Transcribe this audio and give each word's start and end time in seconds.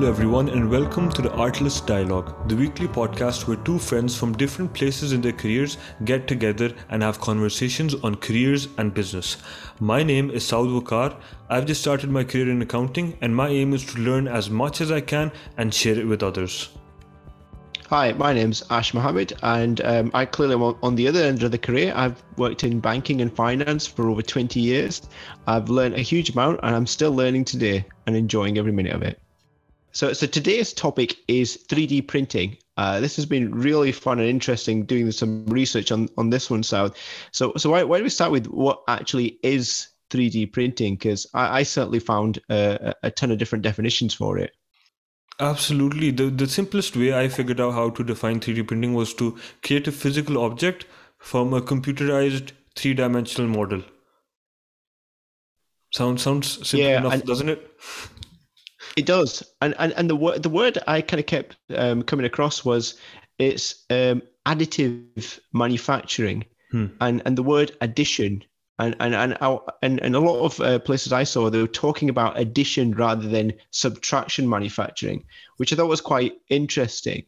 Hello, 0.00 0.12
everyone, 0.12 0.48
and 0.48 0.70
welcome 0.70 1.10
to 1.10 1.20
the 1.20 1.30
Artless 1.32 1.82
Dialogue, 1.82 2.48
the 2.48 2.56
weekly 2.56 2.88
podcast 2.88 3.46
where 3.46 3.58
two 3.58 3.78
friends 3.78 4.16
from 4.16 4.32
different 4.32 4.72
places 4.72 5.12
in 5.12 5.20
their 5.20 5.34
careers 5.34 5.76
get 6.06 6.26
together 6.26 6.72
and 6.88 7.02
have 7.02 7.20
conversations 7.20 7.94
on 7.96 8.14
careers 8.14 8.68
and 8.78 8.94
business. 8.94 9.36
My 9.78 10.02
name 10.02 10.30
is 10.30 10.42
Saud 10.42 10.68
Wakar. 10.68 11.20
I've 11.50 11.66
just 11.66 11.82
started 11.82 12.08
my 12.08 12.24
career 12.24 12.48
in 12.48 12.62
accounting, 12.62 13.18
and 13.20 13.36
my 13.36 13.50
aim 13.50 13.74
is 13.74 13.84
to 13.92 13.98
learn 13.98 14.26
as 14.26 14.48
much 14.48 14.80
as 14.80 14.90
I 14.90 15.02
can 15.02 15.30
and 15.58 15.74
share 15.74 15.98
it 15.98 16.06
with 16.06 16.22
others. 16.22 16.70
Hi, 17.88 18.14
my 18.14 18.32
name's 18.32 18.64
Ash 18.70 18.94
Mohammed, 18.94 19.34
and 19.42 19.82
um, 19.82 20.10
I 20.14 20.24
clearly 20.24 20.54
am 20.54 20.62
on 20.82 20.94
the 20.94 21.08
other 21.08 21.22
end 21.22 21.42
of 21.42 21.50
the 21.50 21.58
career. 21.58 21.92
I've 21.94 22.22
worked 22.38 22.64
in 22.64 22.80
banking 22.80 23.20
and 23.20 23.30
finance 23.30 23.86
for 23.86 24.08
over 24.08 24.22
20 24.22 24.60
years. 24.60 25.02
I've 25.46 25.68
learned 25.68 25.96
a 25.96 26.00
huge 26.00 26.30
amount, 26.30 26.60
and 26.62 26.74
I'm 26.74 26.86
still 26.86 27.12
learning 27.12 27.44
today 27.44 27.84
and 28.06 28.16
enjoying 28.16 28.56
every 28.56 28.72
minute 28.72 28.94
of 28.94 29.02
it. 29.02 29.20
So, 29.92 30.12
so 30.12 30.26
today's 30.26 30.72
topic 30.72 31.16
is 31.26 31.64
3D 31.68 32.06
printing. 32.06 32.56
Uh, 32.76 33.00
this 33.00 33.16
has 33.16 33.26
been 33.26 33.54
really 33.54 33.92
fun 33.92 34.20
and 34.20 34.28
interesting 34.28 34.84
doing 34.84 35.10
some 35.10 35.44
research 35.46 35.90
on, 35.90 36.08
on 36.16 36.30
this 36.30 36.48
one, 36.48 36.62
Saud. 36.62 36.96
So, 37.32 37.52
so 37.56 37.70
why, 37.70 37.82
why 37.82 37.98
don't 37.98 38.04
we 38.04 38.10
start 38.10 38.30
with 38.30 38.46
what 38.46 38.82
actually 38.88 39.38
is 39.42 39.88
3D 40.10 40.52
printing? 40.52 40.94
Because 40.94 41.26
I, 41.34 41.60
I, 41.60 41.62
certainly 41.64 41.98
found 41.98 42.38
a, 42.48 42.94
a 43.02 43.10
ton 43.10 43.32
of 43.32 43.38
different 43.38 43.62
definitions 43.62 44.14
for 44.14 44.38
it. 44.38 44.52
Absolutely. 45.40 46.10
The, 46.10 46.30
the 46.30 46.46
simplest 46.46 46.96
way 46.96 47.18
I 47.18 47.28
figured 47.28 47.60
out 47.60 47.72
how 47.72 47.90
to 47.90 48.04
define 48.04 48.40
3D 48.40 48.68
printing 48.68 48.94
was 48.94 49.12
to 49.14 49.38
create 49.62 49.88
a 49.88 49.92
physical 49.92 50.38
object 50.38 50.86
from 51.18 51.52
a 51.52 51.60
computerized 51.60 52.52
three 52.76 52.94
dimensional 52.94 53.50
model. 53.50 53.82
Sounds 55.92 56.22
sounds 56.22 56.68
simple 56.68 56.88
yeah, 56.88 56.98
enough, 56.98 57.14
and, 57.14 57.24
doesn't 57.24 57.48
it? 57.48 57.70
It 58.96 59.06
does, 59.06 59.42
and 59.60 59.74
and 59.78 59.92
and 59.92 60.10
the 60.10 60.16
word 60.16 60.42
the 60.42 60.48
word 60.48 60.78
I 60.86 61.00
kind 61.00 61.20
of 61.20 61.26
kept 61.26 61.56
um, 61.76 62.02
coming 62.02 62.26
across 62.26 62.64
was 62.64 62.96
it's 63.38 63.84
um, 63.90 64.22
additive 64.46 65.38
manufacturing, 65.52 66.44
hmm. 66.70 66.86
and 67.00 67.22
and 67.24 67.38
the 67.38 67.42
word 67.42 67.72
addition, 67.80 68.42
and 68.78 68.96
and 68.98 69.14
and 69.14 69.36
and, 69.82 70.00
and 70.00 70.16
a 70.16 70.20
lot 70.20 70.44
of 70.44 70.60
uh, 70.60 70.78
places 70.80 71.12
I 71.12 71.24
saw 71.24 71.48
they 71.48 71.60
were 71.60 71.68
talking 71.68 72.10
about 72.10 72.38
addition 72.38 72.92
rather 72.92 73.28
than 73.28 73.52
subtraction 73.70 74.48
manufacturing, 74.48 75.24
which 75.58 75.72
I 75.72 75.76
thought 75.76 75.88
was 75.88 76.00
quite 76.00 76.34
interesting. 76.48 77.24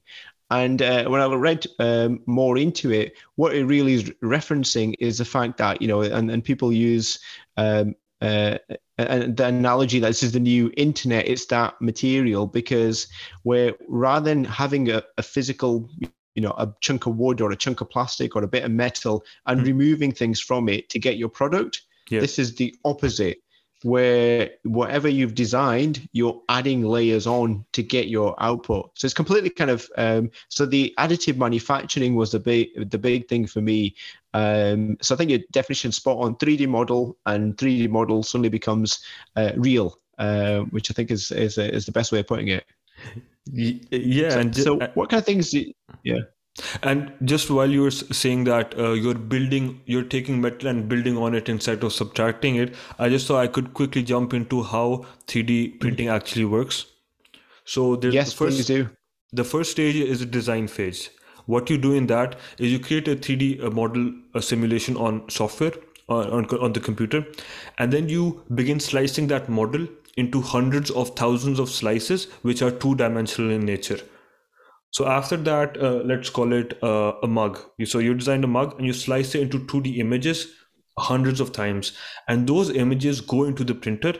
And 0.51 0.83
uh, 0.83 1.09
when 1.09 1.23
I 1.23 1.35
read 1.35 1.67
um, 1.79 2.21
more 2.27 2.59
into 2.59 2.91
it, 2.91 3.17
what 3.37 3.55
it 3.55 3.65
really 3.65 3.95
is 3.95 4.11
referencing 4.23 4.95
is 4.99 5.17
the 5.17 5.25
fact 5.25 5.57
that 5.59 5.81
you 5.81 5.89
know, 5.89 6.03
and, 6.03 6.31
and 6.31 6.45
people 6.45 6.73
use 6.73 7.19
um, 7.57 7.95
uh, 8.23 8.59
and 8.99 9.37
the 9.37 9.47
analogy 9.47 9.99
that 9.99 10.09
this 10.09 10.23
is 10.23 10.33
the 10.33 10.41
new 10.41 10.71
internet 10.77 11.27
it's 11.27 11.47
that 11.47 11.75
material 11.81 12.47
because 12.47 13.09
we're 13.45 13.75
rather 13.89 14.31
than 14.31 14.45
having 14.45 14.91
a, 14.91 15.03
a 15.19 15.23
physical 15.23 15.89
you 16.35 16.43
know 16.43 16.55
a 16.57 16.73
chunk 16.81 17.07
of 17.07 17.17
wood 17.17 17.41
or 17.41 17.51
a 17.51 17.57
chunk 17.57 17.81
of 17.81 17.91
plastic 17.91 18.37
or 18.37 18.43
a 18.43 18.49
bit 18.49 18.65
of 18.65 18.71
metal 18.71 19.25
and 19.47 19.61
mm. 19.61 19.67
removing 19.67 20.13
things 20.13 20.41
from 20.41 20.69
it 20.69 20.89
to 20.89 20.99
get 20.99 21.17
your 21.17 21.29
product 21.29 21.83
yeah. 22.11 22.21
this 22.21 22.39
is 22.39 22.55
the 22.55 22.75
opposite 22.85 23.39
where 23.83 24.51
whatever 24.63 25.09
you've 25.09 25.35
designed, 25.35 26.09
you're 26.13 26.41
adding 26.49 26.83
layers 26.83 27.27
on 27.27 27.65
to 27.73 27.83
get 27.83 28.09
your 28.09 28.35
output. 28.43 28.91
So 28.95 29.07
it's 29.07 29.15
completely 29.15 29.51
kind 29.51 29.71
of 29.71 29.89
um, 29.97 30.31
so 30.49 30.67
the 30.67 30.95
additive 30.99 31.37
manufacturing 31.37 32.15
was 32.15 32.33
the 32.33 32.41
big 32.41 32.91
the 32.91 32.99
big 32.99 33.29
thing 33.29 33.47
for 33.47 33.61
me. 33.61 33.95
Um, 34.35 34.97
so 35.01 35.15
I 35.15 35.19
think 35.19 35.31
your 35.31 35.41
definition 35.51 35.93
spot 35.93 36.19
on 36.19 36.37
3D 36.37 36.69
model 36.69 37.19
and 37.27 37.57
3D 37.57 37.89
model 37.89 38.23
suddenly 38.23 38.49
becomes 38.49 39.01
uh, 39.37 39.53
real, 39.57 39.99
uh, 40.19 40.61
which 40.71 40.91
I 40.91 40.95
think 40.95 41.11
is 41.11 41.31
is 41.31 41.59
is 41.59 41.87
the 41.87 41.93
best 41.93 42.13
way 42.13 42.21
of 42.21 42.27
putting 42.27 42.49
it. 42.49 42.65
Yeah, 43.47 44.31
so, 44.31 44.39
and 44.39 44.57
so 44.57 44.79
what 44.95 45.11
kind 45.11 45.19
of 45.19 45.27
things? 45.27 45.51
Do, 45.51 45.65
yeah. 46.05 46.21
And 46.83 47.13
just 47.25 47.51
while 47.51 47.71
you're 47.71 47.91
saying 47.91 48.45
that 48.45 48.79
uh, 48.79 48.93
you're 48.93 49.15
building, 49.15 49.81
you're 49.87 50.03
taking 50.03 50.41
metal 50.41 50.69
and 50.69 50.89
building 50.89 51.17
on 51.17 51.35
it 51.35 51.49
instead 51.49 51.83
of 51.83 51.93
subtracting 51.93 52.57
it, 52.57 52.75
I 52.99 53.09
just 53.09 53.27
thought 53.27 53.39
I 53.39 53.47
could 53.47 53.73
quickly 53.73 54.03
jump 54.03 54.35
into 54.35 54.63
how 54.63 55.07
3D 55.27 55.81
printing 55.81 56.09
actually 56.09 56.45
works. 56.45 56.87
So 57.65 57.97
there's 57.97 58.15
yes, 58.15 58.31
the 58.31 58.37
first, 58.37 58.57
please 58.57 58.67
do. 58.67 58.91
The 59.33 59.45
first 59.45 59.71
stage 59.71 59.97
is 59.97 60.21
a 60.21 60.27
design 60.27 60.69
phase. 60.69 61.09
What 61.47 61.71
you 61.71 61.79
do 61.79 61.95
in 61.95 62.07
that 62.09 62.39
is 62.59 62.71
you 62.71 62.79
create 62.79 63.09
a 63.09 63.17
3D 63.17 63.65
uh, 63.65 63.71
model 63.71 64.13
a 64.35 64.43
simulation 64.43 64.97
on 64.97 65.29
software 65.31 65.73
on, 66.09 66.45
on 66.45 66.73
the 66.73 66.81
computer, 66.81 67.25
and 67.79 67.93
then 67.93 68.09
you 68.09 68.45
begin 68.55 68.79
slicing 68.79 69.29
that 69.29 69.49
model 69.49 69.89
into 70.17 70.43
hundreds 70.43 70.91
of 70.91 71.17
thousands 71.17 71.59
of 71.59 71.71
slices, 71.71 72.27
which 72.43 72.61
are 72.61 72.71
two 72.71 72.95
dimensional 72.95 73.51
in 73.51 73.65
nature. 73.65 73.99
So 74.93 75.07
after 75.07 75.39
that, 75.39 75.83
uh, 75.83 76.03
let's 76.05 76.29
call 76.29 76.53
it 76.53 76.79
uh, 76.83 77.15
a 77.23 77.27
mug. 77.27 77.59
So 77.85 77.99
you 77.99 78.15
designed 78.15 78.45
a 78.45 78.47
mug 78.49 78.75
and 78.77 78.87
you 78.87 78.93
slice 78.93 79.35
it 79.35 79.41
into 79.41 79.59
2D 79.61 79.97
images 79.99 80.53
hundreds 80.99 81.41
of 81.41 81.51
times. 81.53 81.93
And 82.29 82.47
those 82.47 82.69
images 82.69 83.23
go 83.23 83.45
into 83.45 83.65
the 83.65 83.75
printer 83.75 84.15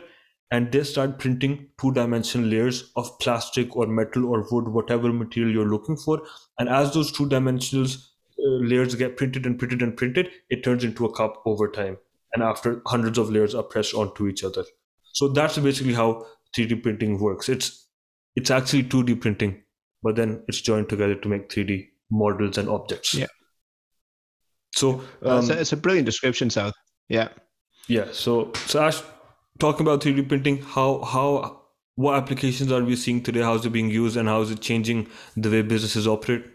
and 0.49 0.71
they 0.71 0.83
start 0.83 1.19
printing 1.19 1.69
two-dimensional 1.79 2.47
layers 2.47 2.91
of 2.95 3.19
plastic 3.19 3.75
or 3.75 3.85
metal 3.85 4.25
or 4.25 4.47
wood, 4.51 4.67
whatever 4.67 5.13
material 5.13 5.53
you're 5.53 5.69
looking 5.69 5.95
for. 5.95 6.23
And 6.57 6.67
as 6.67 6.91
those 6.91 7.11
two-dimensional 7.11 7.85
uh, 7.85 8.65
layers 8.65 8.95
get 8.95 9.15
printed 9.15 9.45
and 9.45 9.59
printed 9.59 9.83
and 9.83 9.95
printed, 9.95 10.31
it 10.49 10.63
turns 10.63 10.83
into 10.83 11.05
a 11.05 11.13
cup 11.13 11.43
over 11.45 11.69
time. 11.69 11.97
And 12.33 12.43
after 12.43 12.81
hundreds 12.87 13.19
of 13.19 13.29
layers 13.29 13.53
are 13.53 13.61
pressed 13.61 13.93
onto 13.93 14.27
each 14.27 14.43
other. 14.43 14.63
So 15.13 15.27
that's 15.27 15.59
basically 15.59 15.93
how 15.93 16.25
3D 16.57 16.81
printing 16.81 17.19
works. 17.19 17.47
It's 17.47 17.87
it's 18.35 18.49
actually 18.49 18.85
2D 18.85 19.21
printing 19.21 19.62
but 20.03 20.15
then 20.15 20.43
it's 20.47 20.61
joined 20.61 20.89
together 20.89 21.15
to 21.15 21.27
make 21.27 21.49
3D 21.49 21.87
models 22.11 22.57
and 22.57 22.69
objects. 22.69 23.13
Yeah. 23.13 23.27
So 24.75 25.01
um, 25.21 25.39
it's, 25.39 25.49
a, 25.49 25.59
it's, 25.61 25.71
a, 25.71 25.77
brilliant 25.77 26.05
description, 26.05 26.49
Saud. 26.49 26.73
Yeah. 27.07 27.29
Yeah. 27.87 28.07
So 28.11 28.51
so 28.65 28.83
Ash, 28.83 29.01
talking 29.59 29.85
about 29.85 30.01
3D 30.01 30.27
printing, 30.27 30.61
how 30.61 31.01
how 31.03 31.61
what 31.95 32.15
applications 32.15 32.71
are 32.71 32.83
we 32.83 32.95
seeing 32.95 33.21
today? 33.21 33.41
How 33.41 33.53
is 33.53 33.65
it 33.65 33.69
being 33.69 33.89
used, 33.89 34.17
and 34.17 34.27
how 34.27 34.41
is 34.41 34.51
it 34.51 34.61
changing 34.61 35.07
the 35.37 35.49
way 35.49 35.61
businesses 35.61 36.07
operate? 36.07 36.45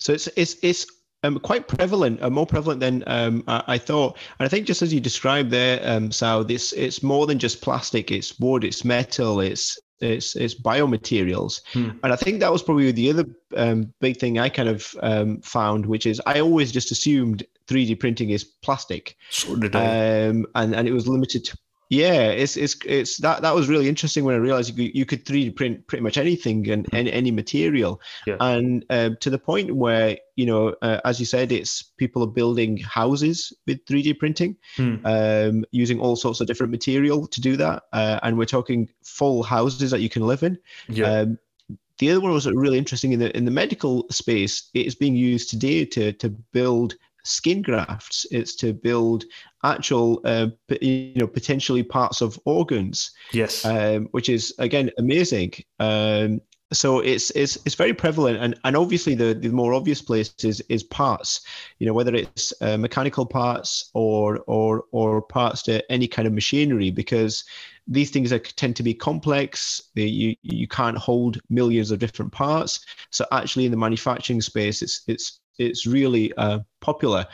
So 0.00 0.12
it's 0.12 0.26
it's 0.36 0.56
it's 0.62 0.86
um, 1.22 1.38
quite 1.38 1.68
prevalent, 1.68 2.22
uh, 2.22 2.30
more 2.30 2.46
prevalent 2.46 2.80
than 2.80 3.02
um, 3.06 3.44
I, 3.48 3.62
I, 3.66 3.78
thought. 3.78 4.18
And 4.38 4.46
I 4.46 4.48
think 4.48 4.66
just 4.66 4.82
as 4.82 4.92
you 4.92 5.00
described 5.00 5.50
there, 5.50 5.80
um, 5.82 6.12
Sal, 6.12 6.44
this 6.44 6.72
it's 6.72 7.02
more 7.02 7.26
than 7.26 7.38
just 7.38 7.62
plastic. 7.62 8.10
It's 8.10 8.38
wood, 8.38 8.64
it's 8.64 8.84
metal, 8.84 9.40
it's 9.40 9.78
it's 10.00 10.36
it's 10.36 10.54
biomaterials, 10.54 11.62
hmm. 11.72 11.90
and 12.02 12.12
I 12.12 12.16
think 12.16 12.40
that 12.40 12.52
was 12.52 12.62
probably 12.62 12.92
the 12.92 13.10
other 13.10 13.26
um, 13.56 13.92
big 14.00 14.18
thing 14.18 14.38
I 14.38 14.48
kind 14.48 14.68
of 14.68 14.94
um, 15.02 15.40
found, 15.40 15.86
which 15.86 16.06
is 16.06 16.20
I 16.26 16.40
always 16.40 16.72
just 16.72 16.90
assumed 16.90 17.44
3D 17.66 17.98
printing 18.00 18.30
is 18.30 18.44
plastic, 18.44 19.16
so 19.30 19.56
did 19.56 19.74
I. 19.74 20.26
Um, 20.26 20.46
and 20.54 20.74
and 20.74 20.88
it 20.88 20.92
was 20.92 21.08
limited 21.08 21.44
to 21.46 21.58
yeah, 21.90 22.30
it's 22.30 22.56
it's 22.56 22.76
it's 22.84 23.18
that 23.18 23.42
that 23.42 23.54
was 23.54 23.68
really 23.68 23.88
interesting 23.88 24.24
when 24.24 24.34
I 24.34 24.38
realized 24.38 24.76
you, 24.76 24.90
you 24.94 25.04
could 25.04 25.24
3D 25.24 25.54
print 25.54 25.86
pretty 25.86 26.02
much 26.02 26.16
anything 26.16 26.68
and 26.70 26.92
any, 26.94 27.12
any 27.12 27.30
material, 27.30 28.00
yeah. 28.26 28.36
and 28.40 28.84
uh, 28.90 29.10
to 29.20 29.30
the 29.30 29.38
point 29.38 29.74
where 29.76 30.18
you 30.36 30.46
know, 30.46 30.74
uh, 30.82 31.00
as 31.04 31.20
you 31.20 31.26
said, 31.26 31.52
it's 31.52 31.82
people 31.82 32.22
are 32.22 32.28
building 32.28 32.78
houses 32.78 33.52
with 33.66 33.84
3D 33.84 34.18
printing, 34.18 34.56
hmm. 34.76 34.96
um, 35.04 35.64
using 35.70 36.00
all 36.00 36.16
sorts 36.16 36.40
of 36.40 36.46
different 36.46 36.72
material 36.72 37.26
to 37.26 37.40
do 37.40 37.56
that, 37.56 37.84
uh, 37.92 38.18
and 38.22 38.38
we're 38.38 38.44
talking 38.44 38.88
full 39.04 39.42
houses 39.42 39.90
that 39.90 40.00
you 40.00 40.08
can 40.08 40.26
live 40.26 40.42
in. 40.42 40.58
Yeah. 40.88 41.20
Um, 41.20 41.38
the 41.98 42.10
other 42.10 42.20
one 42.20 42.32
was 42.32 42.46
really 42.46 42.78
interesting 42.78 43.12
in 43.12 43.20
the 43.20 43.36
in 43.36 43.44
the 43.44 43.50
medical 43.50 44.06
space. 44.10 44.70
It 44.74 44.86
is 44.86 44.94
being 44.94 45.14
used 45.14 45.50
today 45.50 45.84
to 45.86 46.12
to 46.14 46.28
build 46.28 46.96
skin 47.24 47.62
grafts. 47.62 48.26
It's 48.30 48.54
to 48.56 48.72
build 48.72 49.24
actual, 49.64 50.20
uh, 50.24 50.48
you 50.80 51.12
know, 51.16 51.26
potentially 51.26 51.82
parts 51.82 52.20
of 52.20 52.38
organs. 52.44 53.10
Yes. 53.32 53.64
Um, 53.64 54.08
which 54.12 54.28
is 54.28 54.54
again 54.58 54.90
amazing. 54.98 55.52
Um, 55.80 56.40
so 56.72 57.00
it's 57.00 57.30
it's 57.30 57.56
it's 57.64 57.74
very 57.74 57.94
prevalent, 57.94 58.38
and 58.38 58.54
and 58.64 58.76
obviously 58.76 59.14
the 59.14 59.34
the 59.34 59.48
more 59.48 59.74
obvious 59.74 60.02
place 60.02 60.34
is 60.42 60.60
is 60.68 60.82
parts. 60.82 61.40
You 61.78 61.86
know, 61.86 61.92
whether 61.92 62.14
it's 62.14 62.52
uh, 62.60 62.76
mechanical 62.76 63.26
parts 63.26 63.90
or 63.94 64.40
or 64.46 64.84
or 64.90 65.22
parts 65.22 65.62
to 65.64 65.92
any 65.92 66.08
kind 66.08 66.26
of 66.26 66.34
machinery, 66.34 66.90
because 66.90 67.44
these 67.86 68.10
things 68.10 68.32
are, 68.32 68.38
tend 68.38 68.76
to 68.76 68.82
be 68.82 68.94
complex. 68.94 69.82
They, 69.94 70.06
you 70.06 70.36
you 70.42 70.66
can't 70.66 70.98
hold 70.98 71.40
millions 71.50 71.90
of 71.90 71.98
different 71.98 72.32
parts. 72.32 72.84
So 73.10 73.24
actually, 73.30 73.66
in 73.66 73.70
the 73.70 73.76
manufacturing 73.76 74.40
space, 74.40 74.82
it's 74.82 75.02
it's 75.06 75.40
it's 75.58 75.86
really 75.86 76.32
uh, 76.34 76.60
popular. 76.80 77.26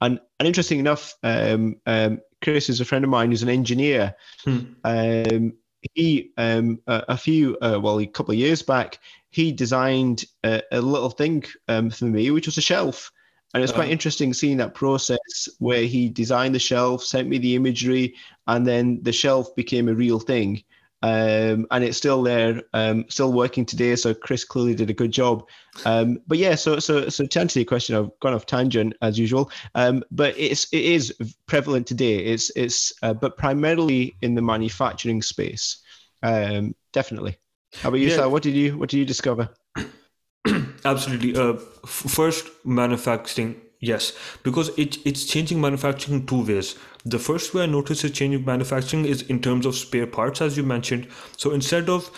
And 0.00 0.20
and 0.38 0.46
interesting 0.46 0.78
enough, 0.78 1.14
um, 1.22 1.76
um, 1.86 2.20
Chris 2.42 2.68
is 2.68 2.80
a 2.80 2.84
friend 2.84 3.04
of 3.04 3.10
mine 3.10 3.30
who's 3.30 3.42
an 3.42 3.48
engineer. 3.48 4.14
Hmm. 4.44 4.60
Um, 4.84 5.52
he 5.92 6.30
um, 6.38 6.80
a, 6.86 7.04
a, 7.08 7.16
few 7.16 7.58
uh, 7.58 7.78
well 7.80 8.00
a 8.00 8.06
couple 8.06 8.32
of 8.32 8.38
years 8.38 8.62
back 8.62 8.98
he 9.34 9.50
designed 9.50 10.26
a, 10.44 10.62
a 10.70 10.80
little 10.80 11.10
thing 11.10 11.42
um, 11.66 11.90
for 11.90 12.04
me, 12.04 12.30
which 12.30 12.46
was 12.46 12.56
a 12.56 12.60
shelf. 12.60 13.10
And 13.52 13.64
it's 13.64 13.72
quite 13.72 13.86
uh-huh. 13.86 13.92
interesting 13.92 14.32
seeing 14.32 14.58
that 14.58 14.74
process 14.74 15.48
where 15.58 15.82
he 15.82 16.08
designed 16.08 16.54
the 16.54 16.60
shelf, 16.60 17.02
sent 17.02 17.28
me 17.28 17.38
the 17.38 17.56
imagery, 17.56 18.14
and 18.46 18.64
then 18.64 19.02
the 19.02 19.10
shelf 19.12 19.52
became 19.56 19.88
a 19.88 19.94
real 19.94 20.20
thing. 20.20 20.62
Um, 21.04 21.66
and 21.70 21.84
it's 21.84 21.98
still 21.98 22.22
there, 22.22 22.62
um, 22.72 23.04
still 23.10 23.30
working 23.30 23.66
today. 23.66 23.94
So 23.94 24.14
Chris 24.14 24.42
clearly 24.42 24.74
did 24.74 24.88
a 24.88 24.94
good 24.94 25.10
job. 25.10 25.46
Um, 25.84 26.18
but 26.26 26.38
yeah, 26.38 26.54
so 26.54 26.78
so 26.78 27.10
so 27.10 27.26
to 27.26 27.40
answer 27.40 27.58
your 27.60 27.66
question, 27.66 27.94
I've 27.94 28.08
gone 28.20 28.32
off 28.32 28.46
tangent 28.46 28.94
as 29.02 29.18
usual. 29.18 29.50
Um, 29.74 30.02
but 30.10 30.34
it's 30.38 30.64
it 30.72 30.82
is 30.82 31.12
prevalent 31.46 31.86
today. 31.86 32.16
It's 32.16 32.50
it's 32.56 32.90
uh, 33.02 33.12
but 33.12 33.36
primarily 33.36 34.16
in 34.22 34.34
the 34.34 34.40
manufacturing 34.40 35.20
space. 35.20 35.76
Um, 36.22 36.74
definitely. 36.94 37.36
How 37.74 37.90
about 37.90 38.00
you, 38.00 38.08
yeah. 38.08 38.16
Sal? 38.16 38.30
What 38.30 38.42
did 38.42 38.54
you 38.54 38.78
what 38.78 38.88
did 38.88 38.96
you 38.96 39.04
discover? 39.04 39.50
Absolutely. 40.86 41.36
Uh, 41.36 41.52
f- 41.84 41.90
first, 42.08 42.48
manufacturing 42.64 43.60
Yes, 43.80 44.12
because 44.42 44.70
it, 44.78 44.98
it's 45.06 45.26
changing 45.26 45.60
manufacturing 45.60 46.20
in 46.20 46.26
two 46.26 46.44
ways. 46.44 46.76
The 47.04 47.18
first 47.18 47.52
way 47.52 47.64
I 47.64 47.66
notice 47.66 48.02
is 48.04 48.12
changing 48.12 48.44
manufacturing 48.44 49.04
is 49.04 49.22
in 49.22 49.40
terms 49.40 49.66
of 49.66 49.74
spare 49.76 50.06
parts, 50.06 50.40
as 50.40 50.56
you 50.56 50.62
mentioned. 50.62 51.08
So 51.36 51.50
instead 51.50 51.88
of 51.88 52.10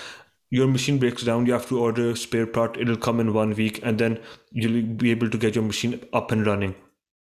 your 0.50 0.68
machine 0.68 0.98
breaks 0.98 1.24
down, 1.24 1.46
you 1.46 1.52
have 1.52 1.68
to 1.68 1.80
order 1.80 2.10
a 2.10 2.16
spare 2.16 2.46
part, 2.46 2.76
it'll 2.76 2.96
come 2.96 3.18
in 3.18 3.34
one 3.34 3.54
week, 3.54 3.80
and 3.82 3.98
then 3.98 4.20
you'll 4.52 4.82
be 4.82 5.10
able 5.10 5.28
to 5.28 5.38
get 5.38 5.56
your 5.56 5.64
machine 5.64 6.00
up 6.12 6.30
and 6.30 6.46
running. 6.46 6.76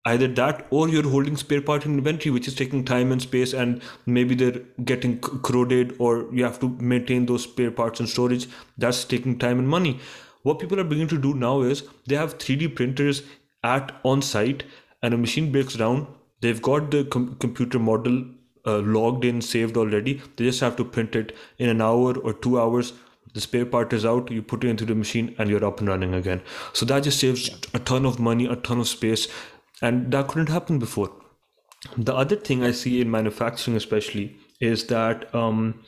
Either 0.04 0.26
that 0.26 0.66
or 0.70 0.88
you're 0.88 1.08
holding 1.08 1.36
spare 1.36 1.62
part 1.62 1.86
in 1.86 1.94
inventory, 1.94 2.32
which 2.32 2.48
is 2.48 2.56
taking 2.56 2.84
time 2.84 3.12
and 3.12 3.22
space, 3.22 3.52
and 3.52 3.80
maybe 4.06 4.34
they're 4.34 4.60
getting 4.84 5.20
corroded, 5.20 5.94
or 6.00 6.26
you 6.32 6.42
have 6.42 6.58
to 6.58 6.70
maintain 6.80 7.26
those 7.26 7.44
spare 7.44 7.70
parts 7.70 8.00
in 8.00 8.08
storage. 8.08 8.48
That's 8.76 9.04
taking 9.04 9.38
time 9.38 9.60
and 9.60 9.68
money 9.68 10.00
what 10.42 10.58
people 10.58 10.80
are 10.80 10.84
beginning 10.84 11.08
to 11.08 11.18
do 11.18 11.34
now 11.34 11.62
is 11.62 11.84
they 12.06 12.16
have 12.16 12.38
3d 12.38 12.74
printers 12.74 13.22
at 13.62 13.94
on 14.04 14.22
site 14.22 14.64
and 15.02 15.14
a 15.14 15.18
machine 15.18 15.50
breaks 15.52 15.74
down 15.74 16.06
they've 16.42 16.60
got 16.60 16.90
the 16.90 17.04
com- 17.04 17.36
computer 17.36 17.78
model 17.78 18.24
uh, 18.66 18.78
logged 18.78 19.24
in 19.24 19.40
saved 19.40 19.76
already. 19.76 20.20
They 20.36 20.44
just 20.44 20.60
have 20.60 20.76
to 20.76 20.84
print 20.84 21.16
it 21.16 21.34
in 21.58 21.68
an 21.68 21.80
hour 21.80 22.16
or 22.18 22.32
two 22.32 22.60
hours. 22.60 22.92
The 23.34 23.40
spare 23.40 23.66
part 23.66 23.92
is 23.92 24.04
out. 24.04 24.30
You 24.30 24.42
put 24.42 24.62
it 24.64 24.68
into 24.68 24.84
the 24.84 24.94
machine 24.94 25.34
and 25.38 25.48
you're 25.48 25.64
up 25.64 25.80
and 25.80 25.88
running 25.88 26.14
again. 26.14 26.42
So 26.72 26.84
that 26.86 27.04
just 27.04 27.18
saves 27.18 27.48
a 27.72 27.78
ton 27.78 28.04
of 28.04 28.20
money 28.20 28.46
a 28.46 28.56
ton 28.56 28.80
of 28.80 28.88
space 28.88 29.28
and 29.80 30.12
that 30.12 30.28
couldn't 30.28 30.48
happen 30.48 30.78
before. 30.78 31.10
The 31.96 32.14
other 32.14 32.36
thing 32.36 32.62
i 32.62 32.70
see 32.70 33.00
in 33.00 33.10
manufacturing 33.10 33.76
especially 33.76 34.36
is 34.60 34.86
that 34.86 35.34
um, 35.34 35.82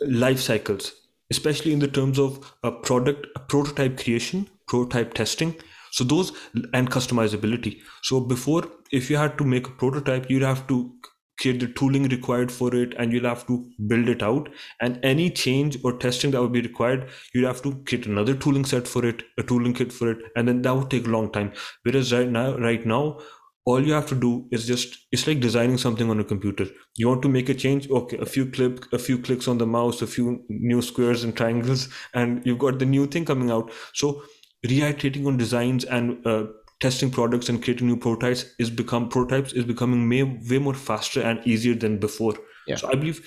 life 0.00 0.40
cycles 0.40 0.92
especially 1.30 1.72
in 1.72 1.78
the 1.78 1.86
terms 1.86 2.18
of 2.18 2.52
a 2.64 2.72
product 2.72 3.28
a 3.36 3.38
prototype 3.38 3.96
creation 3.96 4.48
prototype 4.66 5.14
testing 5.14 5.54
so 5.98 6.04
those 6.04 6.32
and 6.72 6.90
customizability. 6.90 7.78
So 8.02 8.20
before 8.20 8.64
if 8.92 9.10
you 9.10 9.16
had 9.16 9.36
to 9.38 9.44
make 9.44 9.66
a 9.66 9.70
prototype 9.70 10.30
you'd 10.30 10.42
have 10.42 10.66
to 10.68 10.92
create 11.40 11.60
the 11.60 11.68
tooling 11.68 12.04
required 12.08 12.50
for 12.50 12.74
it 12.74 12.94
and 12.98 13.12
you'll 13.12 13.28
have 13.28 13.46
to 13.46 13.70
build 13.86 14.08
it 14.08 14.22
out. 14.22 14.48
And 14.80 14.98
any 15.04 15.30
change 15.30 15.78
or 15.84 15.96
testing 15.96 16.32
that 16.32 16.42
would 16.42 16.52
be 16.52 16.60
required 16.60 17.08
you'd 17.34 17.46
have 17.46 17.62
to 17.62 17.74
create 17.86 18.06
another 18.06 18.34
tooling 18.34 18.64
set 18.64 18.88
for 18.88 19.04
it 19.04 19.22
a 19.38 19.42
tooling 19.42 19.74
kit 19.74 19.92
for 19.92 20.10
it 20.12 20.18
and 20.36 20.48
then 20.48 20.62
that 20.62 20.76
would 20.76 20.90
take 20.90 21.06
a 21.06 21.10
long 21.10 21.32
time. 21.32 21.52
Whereas 21.82 22.12
right 22.12 22.30
now 22.38 22.56
right 22.58 22.86
now 22.86 23.18
all 23.66 23.86
you 23.86 23.92
have 23.92 24.08
to 24.08 24.14
do 24.14 24.48
is 24.50 24.66
just 24.66 24.96
it's 25.12 25.26
like 25.26 25.40
designing 25.40 25.78
something 25.78 26.10
on 26.10 26.20
a 26.20 26.24
computer. 26.24 26.66
You 26.96 27.08
want 27.08 27.22
to 27.22 27.28
make 27.28 27.48
a 27.50 27.54
change? 27.54 27.90
Okay 27.90 28.18
a 28.18 28.26
few 28.34 28.50
click 28.50 28.86
a 28.92 28.98
few 28.98 29.18
clicks 29.18 29.48
on 29.48 29.58
the 29.58 29.66
mouse 29.66 30.02
a 30.02 30.06
few 30.06 30.42
new 30.48 30.80
squares 30.80 31.24
and 31.24 31.36
triangles 31.36 31.88
and 32.14 32.42
you've 32.46 32.64
got 32.66 32.78
the 32.78 32.86
new 32.96 33.06
thing 33.06 33.24
coming 33.24 33.50
out. 33.50 33.70
So 33.94 34.22
reiterating 34.64 35.26
on 35.26 35.36
designs 35.36 35.84
and 35.84 36.26
uh, 36.26 36.46
testing 36.80 37.10
products 37.10 37.48
and 37.48 37.62
creating 37.62 37.86
new 37.86 37.96
prototypes 37.96 38.54
is 38.58 38.70
become 38.70 39.08
prototypes 39.08 39.52
is 39.52 39.64
becoming 39.64 40.08
way, 40.08 40.22
way 40.22 40.58
more 40.58 40.74
faster 40.74 41.20
and 41.20 41.44
easier 41.46 41.74
than 41.74 41.98
before. 41.98 42.34
Yeah. 42.66 42.76
So 42.76 42.88
I 42.88 42.94
believe 42.94 43.26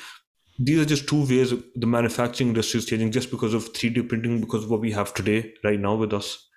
these 0.60 0.80
are 0.80 0.86
just 0.86 1.08
two 1.08 1.22
ways 1.22 1.54
the 1.76 1.88
manufacturing 1.88 2.50
industry 2.50 2.80
is 2.80 2.86
changing 2.86 3.12
just 3.12 3.32
because 3.32 3.54
of 3.54 3.74
3D 3.74 4.08
printing, 4.08 4.42
because 4.42 4.64
of 4.64 4.70
what 4.70 4.82
we 4.82 4.92
have 4.92 5.14
today 5.14 5.54
right 5.64 5.80
now 5.80 5.96
with 5.96 6.14
us. 6.14 6.48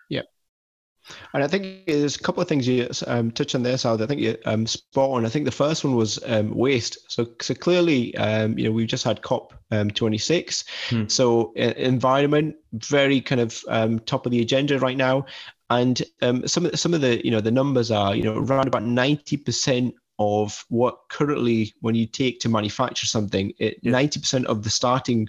And 1.32 1.42
I 1.42 1.46
think 1.46 1.86
there's 1.86 2.16
a 2.16 2.20
couple 2.20 2.42
of 2.42 2.48
things 2.48 2.66
you 2.66 2.88
um, 3.06 3.30
touched 3.30 3.54
on 3.54 3.62
there, 3.62 3.76
Sal. 3.76 4.02
I 4.02 4.06
think 4.06 4.20
you 4.20 4.36
um, 4.46 4.66
spot 4.66 5.10
on. 5.10 5.26
I 5.26 5.28
think 5.28 5.44
the 5.44 5.50
first 5.50 5.84
one 5.84 5.96
was 5.96 6.18
um, 6.26 6.54
waste. 6.54 6.98
So, 7.10 7.26
so 7.40 7.54
clearly, 7.54 8.16
um, 8.16 8.58
you 8.58 8.64
know, 8.64 8.72
we've 8.72 8.86
just 8.86 9.04
had 9.04 9.22
COP 9.22 9.54
um, 9.70 9.90
26. 9.90 10.64
Hmm. 10.88 11.08
So, 11.08 11.52
uh, 11.58 11.74
environment 11.76 12.56
very 12.72 13.20
kind 13.20 13.40
of 13.40 13.62
um, 13.68 13.98
top 14.00 14.26
of 14.26 14.32
the 14.32 14.40
agenda 14.40 14.78
right 14.78 14.96
now. 14.96 15.26
And 15.70 16.02
some 16.46 16.66
of 16.66 16.78
some 16.78 16.94
of 16.94 17.00
the 17.00 17.24
you 17.24 17.30
know 17.30 17.40
the 17.40 17.50
numbers 17.50 17.90
are 17.90 18.14
you 18.14 18.22
know 18.22 18.36
around 18.36 18.68
about 18.68 18.84
90 18.84 19.38
percent 19.38 19.94
of 20.18 20.64
what 20.68 20.98
currently 21.08 21.72
when 21.80 21.94
you 21.94 22.06
take 22.06 22.38
to 22.40 22.48
manufacture 22.48 23.06
something, 23.06 23.52
it, 23.58 23.78
yeah. 23.82 23.92
90% 23.92 24.44
of 24.44 24.62
the 24.62 24.70
starting 24.70 25.28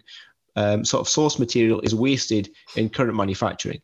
sort 0.56 1.02
of 1.02 1.10
source 1.10 1.40
material 1.40 1.82
is 1.82 1.96
wasted 1.96 2.50
in 2.76 2.90
current 2.90 3.16
manufacturing 3.16 3.82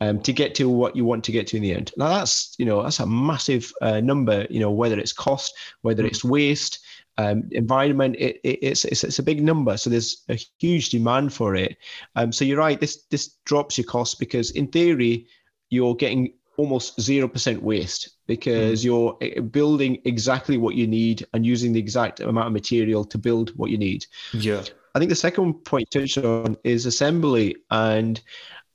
um, 0.00 0.20
to 0.22 0.32
get 0.32 0.54
to 0.56 0.68
what 0.68 0.94
you 0.94 1.04
want 1.04 1.24
to 1.24 1.32
get 1.32 1.46
to 1.48 1.56
in 1.56 1.62
the 1.62 1.74
end. 1.74 1.92
Now 1.96 2.08
that's 2.08 2.54
you 2.58 2.64
know 2.64 2.82
that's 2.82 3.00
a 3.00 3.06
massive 3.06 3.72
uh, 3.80 4.00
number. 4.00 4.46
You 4.50 4.60
know 4.60 4.70
whether 4.70 4.98
it's 4.98 5.12
cost, 5.12 5.54
whether 5.82 6.02
mm. 6.02 6.08
it's 6.08 6.24
waste, 6.24 6.80
um, 7.18 7.48
environment. 7.50 8.16
It, 8.18 8.40
it, 8.44 8.58
it's, 8.62 8.84
it's 8.84 9.04
it's 9.04 9.18
a 9.18 9.22
big 9.22 9.42
number. 9.42 9.76
So 9.76 9.90
there's 9.90 10.22
a 10.28 10.38
huge 10.58 10.90
demand 10.90 11.32
for 11.32 11.54
it. 11.54 11.76
Um, 12.14 12.32
so 12.32 12.44
you're 12.44 12.58
right. 12.58 12.80
This 12.80 13.04
this 13.10 13.36
drops 13.44 13.78
your 13.78 13.86
cost 13.86 14.18
because 14.18 14.50
in 14.50 14.68
theory 14.68 15.26
you're 15.70 15.96
getting 15.96 16.32
almost 16.58 16.98
zero 17.00 17.28
percent 17.28 17.62
waste 17.62 18.10
because 18.26 18.80
mm. 18.80 18.84
you're 18.84 19.16
eh, 19.20 19.40
building 19.40 20.00
exactly 20.04 20.56
what 20.56 20.74
you 20.74 20.86
need 20.86 21.26
and 21.32 21.44
using 21.44 21.72
the 21.72 21.80
exact 21.80 22.20
amount 22.20 22.46
of 22.46 22.52
material 22.52 23.04
to 23.04 23.18
build 23.18 23.50
what 23.56 23.70
you 23.70 23.78
need. 23.78 24.04
Yeah. 24.32 24.62
I 24.94 24.98
think 24.98 25.10
the 25.10 25.14
second 25.14 25.64
point 25.64 25.90
touched 25.90 26.16
on 26.16 26.56
is 26.64 26.86
assembly 26.86 27.56
and 27.70 28.20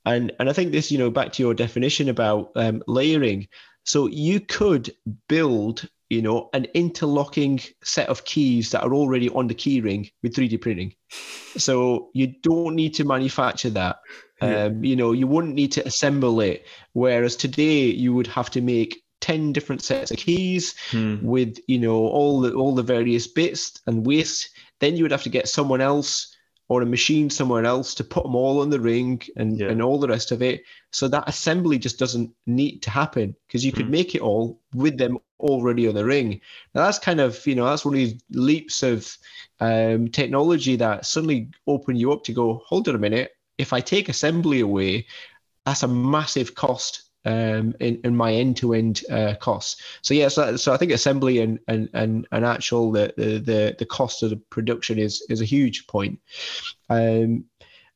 and 0.04 0.32
and 0.38 0.48
I 0.48 0.52
think 0.52 0.72
this, 0.72 0.90
you 0.90 0.98
know, 0.98 1.10
back 1.10 1.32
to 1.34 1.42
your 1.42 1.54
definition 1.54 2.08
about 2.08 2.52
um, 2.56 2.82
layering. 2.86 3.48
So 3.84 4.06
you 4.06 4.40
could 4.40 4.94
build, 5.28 5.88
you 6.08 6.22
know, 6.22 6.50
an 6.52 6.66
interlocking 6.74 7.60
set 7.82 8.08
of 8.08 8.24
keys 8.24 8.70
that 8.70 8.82
are 8.82 8.94
already 8.94 9.28
on 9.30 9.48
the 9.48 9.54
keyring 9.54 10.10
with 10.22 10.34
3D 10.34 10.60
printing. 10.60 10.94
So 11.56 12.10
you 12.14 12.34
don't 12.42 12.76
need 12.76 12.94
to 12.94 13.04
manufacture 13.04 13.70
that. 13.70 13.96
Yeah. 14.40 14.64
Um, 14.64 14.84
you 14.84 14.96
know, 14.96 15.12
you 15.12 15.26
wouldn't 15.26 15.54
need 15.54 15.72
to 15.72 15.86
assemble 15.86 16.40
it. 16.40 16.66
Whereas 16.92 17.36
today 17.36 17.86
you 17.86 18.14
would 18.14 18.26
have 18.28 18.50
to 18.50 18.60
make 18.60 19.02
10 19.20 19.52
different 19.52 19.82
sets 19.82 20.10
of 20.10 20.16
keys 20.16 20.74
hmm. 20.90 21.24
with, 21.24 21.58
you 21.68 21.78
know, 21.78 22.06
all 22.06 22.40
the 22.40 22.52
all 22.52 22.74
the 22.74 22.82
various 22.82 23.26
bits 23.26 23.80
and 23.86 24.06
waste. 24.06 24.50
Then 24.80 24.96
you 24.96 25.04
would 25.04 25.12
have 25.12 25.22
to 25.22 25.28
get 25.28 25.48
someone 25.48 25.80
else 25.80 26.31
or 26.72 26.80
a 26.80 26.86
machine 26.86 27.28
somewhere 27.28 27.66
else 27.66 27.94
to 27.94 28.02
put 28.02 28.22
them 28.22 28.34
all 28.34 28.62
on 28.62 28.70
the 28.70 28.80
ring 28.80 29.20
and, 29.36 29.58
yeah. 29.58 29.68
and 29.68 29.82
all 29.82 30.00
the 30.00 30.08
rest 30.08 30.32
of 30.32 30.40
it. 30.40 30.64
So 30.90 31.06
that 31.06 31.28
assembly 31.28 31.78
just 31.78 31.98
doesn't 31.98 32.30
need 32.46 32.80
to 32.84 32.90
happen 32.90 33.36
because 33.46 33.62
you 33.62 33.72
could 33.72 33.88
mm. 33.88 33.90
make 33.90 34.14
it 34.14 34.22
all 34.22 34.58
with 34.72 34.96
them 34.96 35.18
already 35.38 35.86
on 35.86 35.94
the 35.94 36.06
ring. 36.06 36.40
Now 36.74 36.86
that's 36.86 36.98
kind 36.98 37.20
of, 37.20 37.46
you 37.46 37.54
know, 37.54 37.66
that's 37.66 37.84
one 37.84 37.92
of 37.92 37.98
these 37.98 38.18
leaps 38.30 38.82
of 38.82 39.14
um, 39.60 40.08
technology 40.08 40.76
that 40.76 41.04
suddenly 41.04 41.50
open 41.66 41.94
you 41.94 42.10
up 42.10 42.24
to 42.24 42.32
go, 42.32 42.62
hold 42.64 42.88
on 42.88 42.94
a 42.94 42.98
minute, 42.98 43.32
if 43.58 43.74
I 43.74 43.80
take 43.80 44.08
assembly 44.08 44.60
away, 44.60 45.06
that's 45.66 45.82
a 45.82 45.88
massive 45.88 46.54
cost 46.54 47.10
um, 47.24 47.74
in, 47.80 48.00
in 48.04 48.16
my 48.16 48.32
end-to-end 48.32 49.02
uh, 49.10 49.34
costs. 49.40 49.80
So 50.02 50.14
yeah, 50.14 50.28
so, 50.28 50.56
so 50.56 50.72
I 50.72 50.76
think 50.76 50.92
assembly 50.92 51.38
and 51.40 51.58
and 51.68 51.88
and, 51.92 52.26
and 52.32 52.44
actual 52.44 52.92
the, 52.92 53.12
the 53.16 53.74
the 53.78 53.86
cost 53.86 54.22
of 54.22 54.30
the 54.30 54.36
production 54.36 54.98
is 54.98 55.24
is 55.28 55.40
a 55.40 55.46
huge 55.46 55.86
point. 55.86 56.20
Um, 56.88 57.44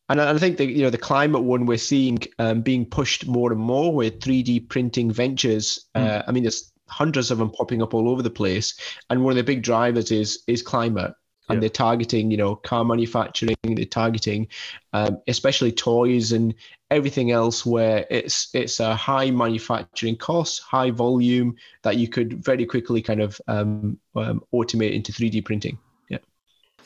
and 0.08 0.20
I 0.20 0.38
think 0.38 0.58
that 0.58 0.66
you 0.66 0.82
know 0.82 0.90
the 0.90 0.98
climate 0.98 1.42
one 1.42 1.66
we're 1.66 1.78
seeing 1.78 2.18
um, 2.38 2.62
being 2.62 2.86
pushed 2.86 3.26
more 3.26 3.50
and 3.50 3.60
more 3.60 3.92
with 3.92 4.20
3D 4.20 4.68
printing 4.68 5.10
ventures. 5.10 5.86
Mm. 5.96 6.06
Uh, 6.06 6.22
I 6.28 6.32
mean, 6.32 6.44
there's 6.44 6.72
hundreds 6.88 7.32
of 7.32 7.38
them 7.38 7.50
popping 7.50 7.82
up 7.82 7.92
all 7.92 8.08
over 8.08 8.22
the 8.22 8.30
place, 8.30 8.78
and 9.10 9.24
one 9.24 9.32
of 9.32 9.36
the 9.36 9.42
big 9.42 9.62
drivers 9.62 10.12
is 10.12 10.42
is 10.46 10.62
climate 10.62 11.12
and 11.48 11.56
yeah. 11.56 11.60
they're 11.60 11.68
targeting 11.68 12.30
you 12.30 12.36
know 12.36 12.56
car 12.56 12.84
manufacturing 12.84 13.56
they're 13.62 13.84
targeting 13.84 14.48
um, 14.92 15.18
especially 15.28 15.72
toys 15.72 16.32
and 16.32 16.54
everything 16.90 17.30
else 17.30 17.66
where 17.66 18.06
it's 18.10 18.48
it's 18.54 18.78
a 18.80 18.94
high 18.94 19.30
manufacturing 19.30 20.16
cost 20.16 20.62
high 20.62 20.90
volume 20.90 21.56
that 21.82 21.96
you 21.96 22.08
could 22.08 22.44
very 22.44 22.64
quickly 22.64 23.02
kind 23.02 23.20
of 23.20 23.40
um, 23.48 23.98
um, 24.14 24.42
automate 24.54 24.94
into 24.94 25.12
3d 25.12 25.44
printing. 25.44 25.78
Yeah. 26.08 26.18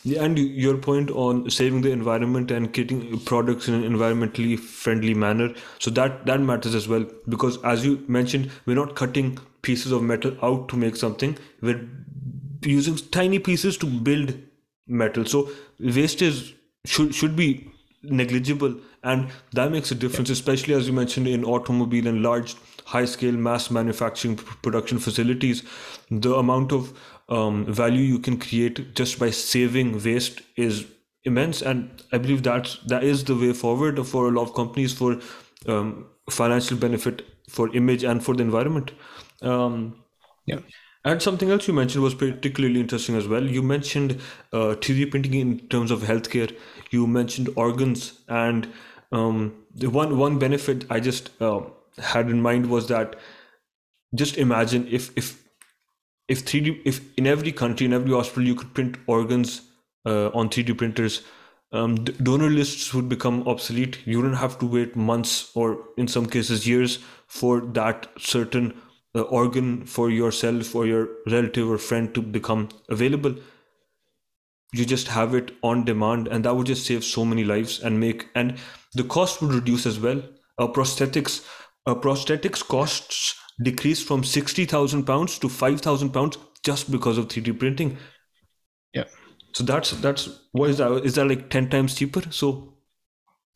Yeah, 0.04 0.24
and 0.24 0.38
your 0.38 0.78
point 0.78 1.10
on 1.10 1.50
saving 1.50 1.82
the 1.82 1.90
environment 1.90 2.50
and 2.50 2.72
creating 2.72 3.20
products 3.20 3.68
in 3.68 3.74
an 3.74 3.82
environmentally 3.82 4.58
friendly 4.58 5.14
manner, 5.14 5.52
so 5.78 5.90
that 5.90 6.24
that 6.26 6.40
matters 6.40 6.74
as 6.74 6.88
well 6.88 7.04
because 7.28 7.62
as 7.62 7.84
you 7.84 8.02
mentioned, 8.08 8.50
we're 8.66 8.74
not 8.74 8.96
cutting 8.96 9.38
pieces 9.62 9.92
of 9.92 10.02
metal 10.02 10.36
out 10.42 10.68
to 10.68 10.76
make 10.76 10.96
something. 10.96 11.36
We're 11.60 11.86
using 12.62 12.96
tiny 12.96 13.38
pieces 13.38 13.76
to 13.78 13.86
build 13.86 14.34
metal. 14.86 15.26
So 15.26 15.50
waste 15.78 16.22
is 16.22 16.54
should 16.86 17.14
should 17.14 17.36
be 17.36 17.70
negligible 18.02 18.74
and 19.02 19.28
that 19.52 19.70
makes 19.72 19.90
a 19.90 19.94
difference 19.94 20.28
yeah. 20.28 20.34
especially 20.34 20.74
as 20.74 20.86
you 20.86 20.92
mentioned 20.92 21.26
in 21.26 21.44
automobile 21.44 22.06
and 22.06 22.22
large 22.22 22.54
high 22.84 23.04
scale 23.04 23.32
mass 23.32 23.70
manufacturing 23.70 24.36
production 24.36 24.98
facilities 24.98 25.62
the 26.10 26.34
amount 26.34 26.72
of 26.72 26.92
um, 27.30 27.64
value 27.64 28.02
you 28.02 28.18
can 28.18 28.38
create 28.38 28.94
just 28.94 29.18
by 29.18 29.30
saving 29.30 30.02
waste 30.02 30.42
is 30.56 30.86
immense, 31.24 31.62
and 31.62 32.02
I 32.12 32.18
believe 32.18 32.42
that 32.42 32.76
that 32.86 33.04
is 33.04 33.24
the 33.24 33.36
way 33.36 33.52
forward 33.52 34.04
for 34.06 34.28
a 34.28 34.30
lot 34.30 34.42
of 34.42 34.54
companies 34.54 34.92
for 34.92 35.20
um, 35.66 36.06
financial 36.28 36.76
benefit 36.76 37.26
for 37.48 37.74
image 37.74 38.04
and 38.04 38.24
for 38.24 38.34
the 38.34 38.42
environment. 38.42 38.92
Um, 39.42 40.02
yeah. 40.46 40.60
And 41.04 41.22
something 41.22 41.50
else 41.50 41.66
you 41.66 41.72
mentioned 41.72 42.04
was 42.04 42.14
particularly 42.14 42.78
interesting 42.78 43.16
as 43.16 43.26
well. 43.26 43.42
You 43.42 43.62
mentioned 43.62 44.20
uh, 44.52 44.76
3D 44.76 45.10
printing 45.10 45.34
in 45.34 45.58
terms 45.68 45.90
of 45.90 46.02
healthcare. 46.02 46.54
You 46.90 47.06
mentioned 47.06 47.48
organs, 47.56 48.20
and 48.28 48.70
um, 49.12 49.54
the 49.74 49.90
one 49.90 50.16
one 50.18 50.38
benefit 50.38 50.86
I 50.90 51.00
just 51.00 51.30
uh, 51.40 51.60
had 51.98 52.30
in 52.30 52.40
mind 52.42 52.70
was 52.70 52.88
that 52.88 53.16
just 54.14 54.38
imagine 54.38 54.86
if 54.88 55.16
if 55.16 55.42
if 56.28 56.44
3D 56.44 56.80
if 56.84 57.00
in 57.18 57.26
every 57.26 57.52
country 57.52 57.86
in 57.86 57.92
every 57.92 58.12
hospital 58.12 58.44
you 58.44 58.54
could 58.54 58.72
print 58.74 58.96
organs 59.06 59.62
uh, 60.06 60.28
on 60.28 60.48
3D 60.48 60.78
printers, 60.78 61.22
um, 61.72 61.96
donor 62.04 62.50
lists 62.50 62.94
would 62.94 63.08
become 63.08 63.46
obsolete. 63.46 63.98
You 64.06 64.18
wouldn't 64.18 64.38
have 64.38 64.58
to 64.60 64.66
wait 64.66 64.96
months 64.96 65.50
or 65.54 65.84
in 65.96 66.08
some 66.08 66.26
cases 66.26 66.66
years 66.66 66.98
for 67.26 67.60
that 67.60 68.06
certain 68.18 68.74
uh, 69.14 69.22
organ 69.22 69.84
for 69.86 70.10
yourself 70.10 70.74
or 70.74 70.86
your 70.86 71.08
relative 71.26 71.68
or 71.68 71.78
friend 71.78 72.14
to 72.14 72.22
become 72.22 72.68
available 72.88 73.34
you 74.72 74.84
just 74.84 75.08
have 75.08 75.34
it 75.34 75.52
on 75.62 75.84
demand 75.84 76.28
and 76.28 76.44
that 76.44 76.54
would 76.54 76.66
just 76.66 76.86
save 76.86 77.04
so 77.04 77.24
many 77.24 77.44
lives 77.44 77.80
and 77.80 77.98
make 77.98 78.28
and 78.34 78.56
the 78.94 79.04
cost 79.04 79.42
would 79.42 79.52
reduce 79.52 79.86
as 79.86 79.98
well. 79.98 80.22
Uh, 80.58 80.66
prosthetics 80.68 81.44
uh, 81.86 81.94
prosthetics 81.94 82.66
costs 82.66 83.34
decrease 83.62 84.02
from 84.02 84.24
60000 84.24 85.04
pounds 85.04 85.38
to 85.38 85.48
5000 85.48 86.10
pounds 86.10 86.38
just 86.62 86.90
because 86.90 87.18
of 87.18 87.28
3d 87.28 87.58
printing. 87.58 87.96
Yeah. 88.92 89.04
So 89.52 89.64
that's 89.64 89.90
that's 89.90 90.28
what 90.52 90.70
is 90.70 90.78
that 90.78 90.92
is 91.04 91.14
that 91.16 91.26
like 91.26 91.50
10 91.50 91.70
times 91.70 91.94
cheaper? 91.94 92.22
So 92.30 92.74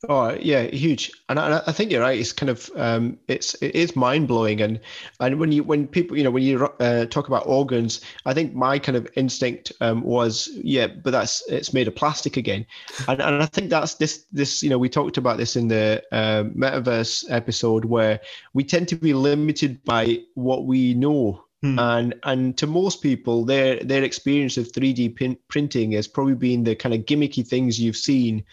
Oh 0.09 0.37
yeah, 0.41 0.63
huge, 0.63 1.13
and 1.29 1.39
I, 1.39 1.63
I, 1.67 1.73
think 1.73 1.91
you're 1.91 2.01
right. 2.01 2.19
It's 2.19 2.33
kind 2.33 2.51
of 2.51 2.71
um, 2.77 3.19
it's 3.29 3.55
it 3.55 3.75
is 3.75 3.97
mind 3.97 4.29
blowing, 4.29 4.61
and 4.61 4.81
and 5.21 5.39
when 5.39 5.53
you 5.53 5.63
when 5.63 5.87
people 5.87 6.17
you 6.17 6.25
know 6.25 6.31
when 6.31 6.43
you 6.43 6.67
uh, 6.81 7.07
talk 7.07 7.29
about 7.29 7.47
organs, 7.47 8.01
I 8.27 8.35
think 8.35 8.55
my 8.55 8.79
kind 8.79 8.97
of 8.97 9.09
instinct 9.17 9.73
um, 9.81 10.03
was 10.03 10.49
yeah, 10.55 10.87
but 10.87 11.11
that's 11.11 11.43
it's 11.49 11.73
made 11.73 11.89
of 11.89 11.95
plastic 11.95 12.37
again, 12.37 12.67
and 13.09 13.21
and 13.21 13.43
I 13.43 13.47
think 13.47 13.71
that's 13.71 13.95
this 13.95 14.27
this 14.33 14.63
you 14.63 14.71
know 14.71 14.79
we 14.79 14.89
talked 14.89 15.17
about 15.17 15.39
this 15.39 15.57
in 15.57 15.69
the 15.69 16.03
uh, 16.13 16.45
metaverse 16.55 17.25
episode 17.31 17.85
where 17.85 18.21
we 18.53 18.65
tend 18.65 18.89
to 18.89 18.97
be 18.97 19.15
limited 19.15 19.83
by 19.85 20.21
what 20.35 20.67
we 20.67 20.95
know 20.95 21.45
Hmm. 21.65 21.79
And 21.79 22.15
and 22.25 22.59
to 22.59 22.67
most 22.67 23.01
people, 23.01 23.47
their 23.47 23.83
their 23.83 24.03
experience 24.03 24.59
of 24.59 24.71
3D 24.71 25.17
pin, 25.17 25.39
printing 25.49 25.93
has 25.93 26.07
probably 26.07 26.35
been 26.35 26.63
the 26.63 26.77
kind 26.77 26.95
of 26.95 27.07
gimmicky 27.07 27.47
things 27.47 27.81
you've 27.81 27.97
seen 27.97 28.45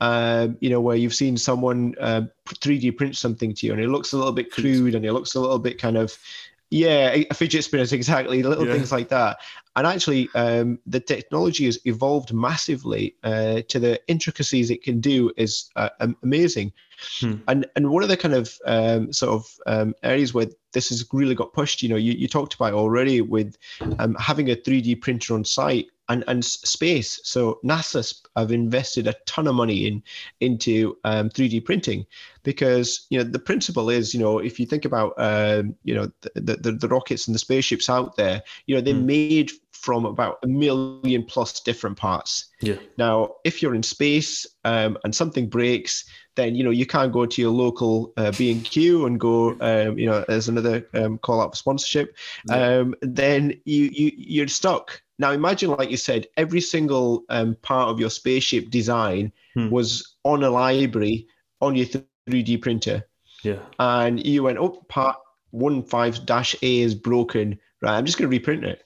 um, 0.00 0.56
you 0.60 0.70
know, 0.70 0.80
where 0.80 0.96
you've 0.96 1.14
seen 1.14 1.36
someone 1.36 1.94
uh, 2.00 2.22
3D 2.46 2.96
print 2.96 3.16
something 3.16 3.54
to 3.54 3.66
you 3.66 3.72
and 3.72 3.80
it 3.80 3.88
looks 3.88 4.12
a 4.12 4.16
little 4.16 4.32
bit 4.32 4.50
crude 4.50 4.94
and 4.94 5.04
it 5.04 5.12
looks 5.12 5.34
a 5.34 5.40
little 5.40 5.58
bit 5.58 5.80
kind 5.80 5.96
of, 5.96 6.16
yeah, 6.70 7.14
a 7.30 7.34
fidget 7.34 7.64
spinners, 7.64 7.92
exactly, 7.94 8.42
little 8.42 8.66
yeah. 8.66 8.74
things 8.74 8.92
like 8.92 9.08
that. 9.08 9.38
And 9.74 9.86
actually, 9.86 10.28
um, 10.34 10.78
the 10.86 11.00
technology 11.00 11.66
has 11.66 11.78
evolved 11.84 12.32
massively 12.32 13.14
uh, 13.22 13.62
to 13.68 13.78
the 13.78 14.00
intricacies 14.08 14.70
it 14.70 14.82
can 14.82 15.00
do 15.00 15.32
is 15.36 15.70
uh, 15.76 15.90
amazing. 16.22 16.72
Hmm. 17.20 17.34
And 17.48 17.66
and 17.76 17.90
one 17.90 18.02
of 18.02 18.08
the 18.08 18.16
kind 18.16 18.34
of 18.34 18.58
um, 18.66 19.12
sort 19.12 19.34
of 19.34 19.46
um, 19.66 19.94
areas 20.02 20.32
where 20.34 20.46
this 20.72 20.90
has 20.90 21.06
really 21.12 21.34
got 21.34 21.52
pushed, 21.52 21.82
you 21.82 21.88
know, 21.88 21.96
you, 21.96 22.12
you 22.12 22.28
talked 22.28 22.54
about 22.54 22.74
already 22.74 23.20
with 23.20 23.56
um, 23.98 24.14
having 24.16 24.50
a 24.50 24.56
3D 24.56 25.00
printer 25.00 25.34
on 25.34 25.44
site 25.44 25.86
and, 26.08 26.22
and 26.28 26.44
space. 26.44 27.20
So 27.24 27.58
NASA 27.64 28.22
have 28.36 28.52
invested 28.52 29.06
a 29.06 29.14
ton 29.26 29.46
of 29.46 29.54
money 29.54 29.86
in 29.86 30.02
into 30.40 30.96
um, 31.04 31.30
3D 31.30 31.64
printing 31.64 32.06
because 32.42 33.06
you 33.10 33.18
know 33.18 33.24
the 33.24 33.38
principle 33.38 33.90
is 33.90 34.14
you 34.14 34.20
know 34.20 34.38
if 34.38 34.60
you 34.60 34.66
think 34.66 34.84
about 34.84 35.14
um, 35.16 35.74
you 35.82 35.94
know 35.94 36.10
the, 36.34 36.56
the, 36.56 36.72
the 36.72 36.88
rockets 36.88 37.26
and 37.26 37.34
the 37.34 37.40
spaceships 37.40 37.88
out 37.90 38.16
there, 38.16 38.42
you 38.66 38.74
know 38.74 38.80
they're 38.80 38.94
mm. 38.94 39.04
made 39.04 39.52
from 39.86 40.04
about 40.04 40.38
a 40.42 40.48
million 40.48 41.22
plus 41.22 41.60
different 41.60 41.96
parts. 41.96 42.46
Yeah. 42.60 42.74
Now, 42.98 43.36
if 43.44 43.62
you're 43.62 43.76
in 43.76 43.84
space 43.84 44.44
um, 44.64 44.98
and 45.04 45.14
something 45.14 45.48
breaks, 45.48 46.04
then 46.34 46.56
you 46.56 46.64
know 46.64 46.70
you 46.70 46.86
can't 46.86 47.12
go 47.12 47.24
to 47.24 47.40
your 47.40 47.52
local 47.52 48.12
uh, 48.16 48.32
B 48.36 48.50
and 48.50 48.64
Q 48.64 49.06
and 49.06 49.18
go, 49.20 49.56
um, 49.60 49.96
you 49.96 50.06
know, 50.06 50.24
there's 50.26 50.48
another 50.48 50.84
um, 50.92 51.18
call 51.18 51.40
out 51.40 51.52
for 51.52 51.56
sponsorship. 51.56 52.16
Yeah. 52.48 52.78
Um, 52.78 52.96
then 53.00 53.60
you 53.64 53.90
you 53.92 54.10
you're 54.16 54.48
stuck. 54.48 55.00
Now, 55.20 55.30
imagine, 55.30 55.70
like 55.70 55.90
you 55.90 55.96
said, 55.96 56.26
every 56.36 56.60
single 56.60 57.22
um, 57.28 57.56
part 57.62 57.88
of 57.88 58.00
your 58.00 58.10
spaceship 58.10 58.70
design 58.70 59.32
hmm. 59.54 59.70
was 59.70 60.16
on 60.24 60.42
a 60.42 60.50
library 60.50 61.28
on 61.60 61.76
your 61.76 61.86
3D 62.28 62.60
printer. 62.60 63.04
Yeah. 63.44 63.60
And 63.78 64.26
you 64.26 64.42
went, 64.42 64.58
oh, 64.58 64.84
part 64.88 65.16
one 65.52 65.84
five 65.84 66.26
dash 66.26 66.56
A 66.60 66.80
is 66.80 66.94
broken. 66.96 67.60
Right, 67.80 67.96
I'm 67.96 68.04
just 68.04 68.18
going 68.18 68.28
to 68.28 68.36
reprint 68.36 68.64
it 68.64 68.85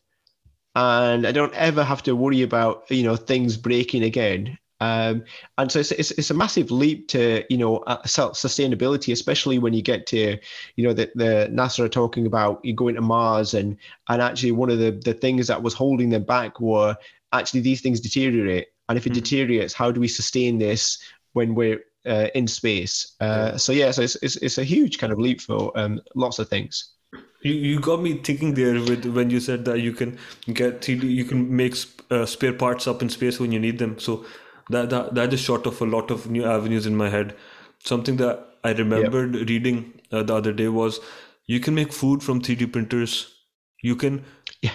and 0.74 1.26
I 1.26 1.32
don't 1.32 1.54
ever 1.54 1.82
have 1.82 2.02
to 2.04 2.16
worry 2.16 2.42
about 2.42 2.84
you 2.90 3.02
know 3.02 3.16
things 3.16 3.56
breaking 3.56 4.02
again. 4.02 4.58
Um, 4.82 5.24
and 5.58 5.70
so 5.70 5.80
it's, 5.80 5.92
it's, 5.92 6.10
it's, 6.12 6.30
a 6.30 6.34
massive 6.34 6.70
leap 6.70 7.08
to 7.08 7.44
you 7.50 7.58
know 7.58 7.84
self 8.06 8.32
sustainability, 8.34 9.12
especially 9.12 9.58
when 9.58 9.74
you 9.74 9.82
get 9.82 10.06
to 10.08 10.38
you 10.76 10.86
know 10.86 10.94
the, 10.94 11.10
the 11.14 11.50
NASA 11.52 11.80
are 11.80 11.88
talking 11.88 12.26
about 12.26 12.64
you 12.64 12.72
going 12.72 12.94
to 12.94 13.02
Mars 13.02 13.52
and 13.52 13.76
and 14.08 14.22
actually 14.22 14.52
one 14.52 14.70
of 14.70 14.78
the 14.78 14.92
the 15.04 15.14
things 15.14 15.46
that 15.48 15.62
was 15.62 15.74
holding 15.74 16.08
them 16.08 16.24
back 16.24 16.60
were 16.60 16.96
actually 17.32 17.60
these 17.60 17.82
things 17.82 18.00
deteriorate, 18.00 18.68
and 18.88 18.96
if 18.96 19.06
it 19.06 19.10
mm. 19.12 19.16
deteriorates, 19.16 19.74
how 19.74 19.90
do 19.92 20.00
we 20.00 20.08
sustain 20.08 20.58
this 20.58 20.98
when 21.34 21.54
we're 21.54 21.80
uh, 22.06 22.28
in 22.34 22.46
space? 22.46 23.16
Uh, 23.20 23.58
so 23.58 23.72
yeah, 23.72 23.90
so 23.90 24.02
it's, 24.02 24.16
it's, 24.16 24.36
it's 24.36 24.58
a 24.58 24.64
huge 24.64 24.98
kind 24.98 25.12
of 25.12 25.18
leap 25.18 25.40
for 25.40 25.76
um, 25.78 26.00
lots 26.14 26.38
of 26.38 26.48
things. 26.48 26.92
You, 27.42 27.54
you 27.54 27.80
got 27.80 28.02
me 28.02 28.14
thinking 28.14 28.54
there 28.54 28.74
with 28.74 29.06
when 29.06 29.30
you 29.30 29.40
said 29.40 29.64
that 29.64 29.80
you 29.80 29.92
can 29.92 30.18
get 30.52 30.82
3D, 30.82 31.04
you 31.04 31.24
can 31.24 31.54
make 31.54 31.74
uh, 32.10 32.26
spare 32.26 32.52
parts 32.52 32.86
up 32.86 33.02
in 33.02 33.08
space 33.08 33.40
when 33.40 33.52
you 33.52 33.58
need 33.58 33.78
them. 33.78 33.98
So 33.98 34.24
that 34.70 34.90
that 34.90 35.14
that 35.14 35.30
just 35.30 35.44
shot 35.44 35.66
off 35.66 35.80
a 35.80 35.84
lot 35.84 36.10
of 36.10 36.30
new 36.30 36.44
avenues 36.44 36.86
in 36.86 36.96
my 36.96 37.08
head. 37.08 37.34
Something 37.78 38.16
that 38.18 38.46
I 38.62 38.72
remembered 38.72 39.34
yep. 39.34 39.48
reading 39.48 40.00
uh, 40.12 40.22
the 40.22 40.34
other 40.34 40.52
day 40.52 40.68
was 40.68 41.00
you 41.46 41.60
can 41.60 41.74
make 41.74 41.92
food 41.92 42.22
from 42.22 42.40
3D 42.40 42.72
printers. 42.72 43.34
You 43.82 43.96
can 43.96 44.24
yeah. 44.62 44.72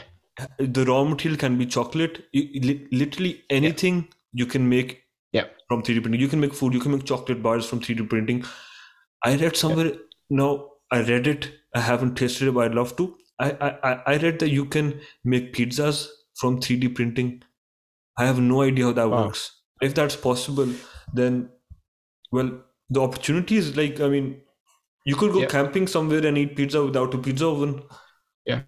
The 0.60 0.84
raw 0.86 1.04
material 1.06 1.38
can 1.38 1.58
be 1.58 1.66
chocolate. 1.66 2.26
You, 2.34 2.88
literally 2.92 3.44
anything 3.50 4.10
you 4.34 4.46
can 4.46 4.68
make 4.68 5.04
yeah. 5.32 5.46
from 5.70 5.82
3D 5.82 6.02
printing. 6.02 6.20
You 6.20 6.28
can 6.28 6.42
make 6.42 6.54
food. 6.54 6.74
You 6.74 6.80
can 6.80 6.92
make 6.92 7.06
chocolate 7.06 7.42
bars 7.42 7.66
from 7.66 7.80
3D 7.80 8.10
printing. 8.10 8.44
I 9.24 9.38
read 9.38 9.56
somewhere. 9.56 9.94
Now 10.30 10.72
I 10.96 11.02
read 11.02 11.28
it 11.28 11.52
I 11.76 11.82
haven't 11.82 12.16
tasted 12.16 12.48
it, 12.48 12.54
but 12.54 12.66
I'd 12.66 12.74
love 12.74 12.96
to. 12.96 13.18
I, 13.38 13.52
I, 13.84 14.02
I 14.14 14.18
read 14.18 14.40
that 14.40 14.50
you 14.50 14.66
can 14.66 15.02
make 15.26 15.54
pizzas 15.54 16.08
from 16.36 16.62
3D 16.62 16.96
printing. 16.96 17.44
I 18.18 18.26
have 18.26 18.40
no 18.40 18.62
idea 18.62 18.86
how 18.86 18.94
that 18.94 19.10
wow. 19.10 19.26
works. 19.26 19.52
If 19.82 19.94
that's 19.94 20.16
possible, 20.16 20.70
then, 21.14 21.50
well, 22.32 22.50
the 22.90 23.02
opportunity 23.02 23.58
is 23.58 23.76
like, 23.76 24.00
I 24.00 24.08
mean, 24.08 24.42
you 25.04 25.18
could 25.18 25.34
go 25.34 25.42
yeah. 25.42 25.48
camping 25.48 25.86
somewhere 25.86 26.26
and 26.26 26.38
eat 26.38 26.56
pizza 26.56 26.84
without 26.84 27.14
a 27.14 27.18
pizza 27.18 27.46
oven. 27.46 27.84
Yeah. 28.46 28.62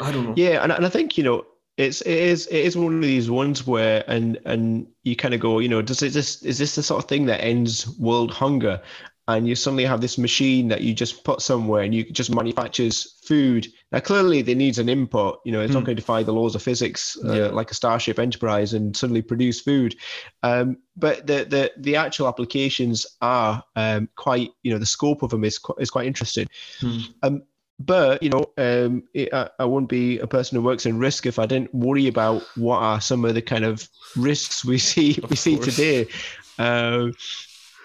I 0.00 0.12
don't 0.12 0.26
know. 0.26 0.34
Yeah, 0.36 0.62
and, 0.62 0.70
and 0.70 0.86
I 0.86 0.88
think, 0.88 1.18
you 1.18 1.24
know, 1.24 1.44
it's 1.76 2.00
it 2.02 2.18
is 2.18 2.46
it 2.48 2.64
is 2.64 2.76
one 2.76 2.96
of 2.96 3.02
these 3.02 3.30
ones 3.30 3.64
where 3.64 4.02
and 4.08 4.38
and 4.44 4.88
you 5.04 5.14
kind 5.14 5.32
of 5.32 5.38
go 5.38 5.60
you 5.60 5.68
know 5.68 5.80
does 5.80 6.02
it 6.02 6.10
just 6.10 6.44
is 6.44 6.58
this 6.58 6.74
the 6.74 6.82
sort 6.82 7.00
of 7.00 7.08
thing 7.08 7.24
that 7.26 7.40
ends 7.40 7.96
world 7.98 8.32
hunger 8.32 8.82
and 9.28 9.46
you 9.46 9.54
suddenly 9.54 9.84
have 9.84 10.00
this 10.00 10.16
machine 10.16 10.68
that 10.68 10.80
you 10.80 10.94
just 10.94 11.22
put 11.22 11.42
somewhere 11.42 11.82
and 11.82 11.94
you 11.94 12.02
just 12.10 12.34
manufactures 12.34 13.18
food. 13.22 13.68
Now, 13.92 14.00
clearly, 14.00 14.40
there 14.40 14.54
needs 14.54 14.78
an 14.78 14.88
input. 14.88 15.40
You 15.44 15.52
know, 15.52 15.60
it's 15.60 15.70
mm. 15.70 15.74
not 15.74 15.80
hmm. 15.80 15.86
going 15.86 15.96
to 15.96 16.02
defy 16.02 16.22
the 16.22 16.32
laws 16.32 16.54
of 16.54 16.62
physics 16.62 17.16
uh, 17.22 17.32
yeah. 17.34 17.46
like 17.48 17.70
a 17.70 17.74
Starship 17.74 18.18
Enterprise 18.18 18.72
and 18.72 18.96
suddenly 18.96 19.20
produce 19.20 19.60
food. 19.60 19.94
Um, 20.42 20.78
but 20.96 21.26
the, 21.26 21.44
the 21.44 21.72
the 21.76 21.96
actual 21.96 22.26
applications 22.26 23.06
are 23.20 23.62
um, 23.76 24.08
quite. 24.16 24.48
You 24.62 24.72
know, 24.72 24.78
the 24.78 24.86
scope 24.86 25.22
of 25.22 25.30
them 25.30 25.44
is 25.44 25.58
quite, 25.58 25.76
is 25.78 25.90
quite 25.90 26.06
interesting. 26.06 26.48
Mm. 26.80 27.14
Um, 27.22 27.42
but 27.78 28.22
you 28.22 28.30
know, 28.30 28.46
um, 28.56 29.04
it, 29.12 29.32
I, 29.34 29.50
I 29.58 29.66
wouldn't 29.66 29.90
be 29.90 30.20
a 30.20 30.26
person 30.26 30.56
who 30.56 30.62
works 30.62 30.86
in 30.86 30.98
risk 30.98 31.26
if 31.26 31.38
I 31.38 31.44
didn't 31.44 31.74
worry 31.74 32.08
about 32.08 32.42
what 32.56 32.78
are 32.78 33.00
some 33.00 33.26
of 33.26 33.34
the 33.34 33.42
kind 33.42 33.66
of 33.66 33.86
risks 34.16 34.64
we 34.64 34.78
see 34.78 35.18
of 35.22 35.28
we 35.28 35.36
see 35.36 35.58
today. 35.58 36.06
Uh, 36.58 37.08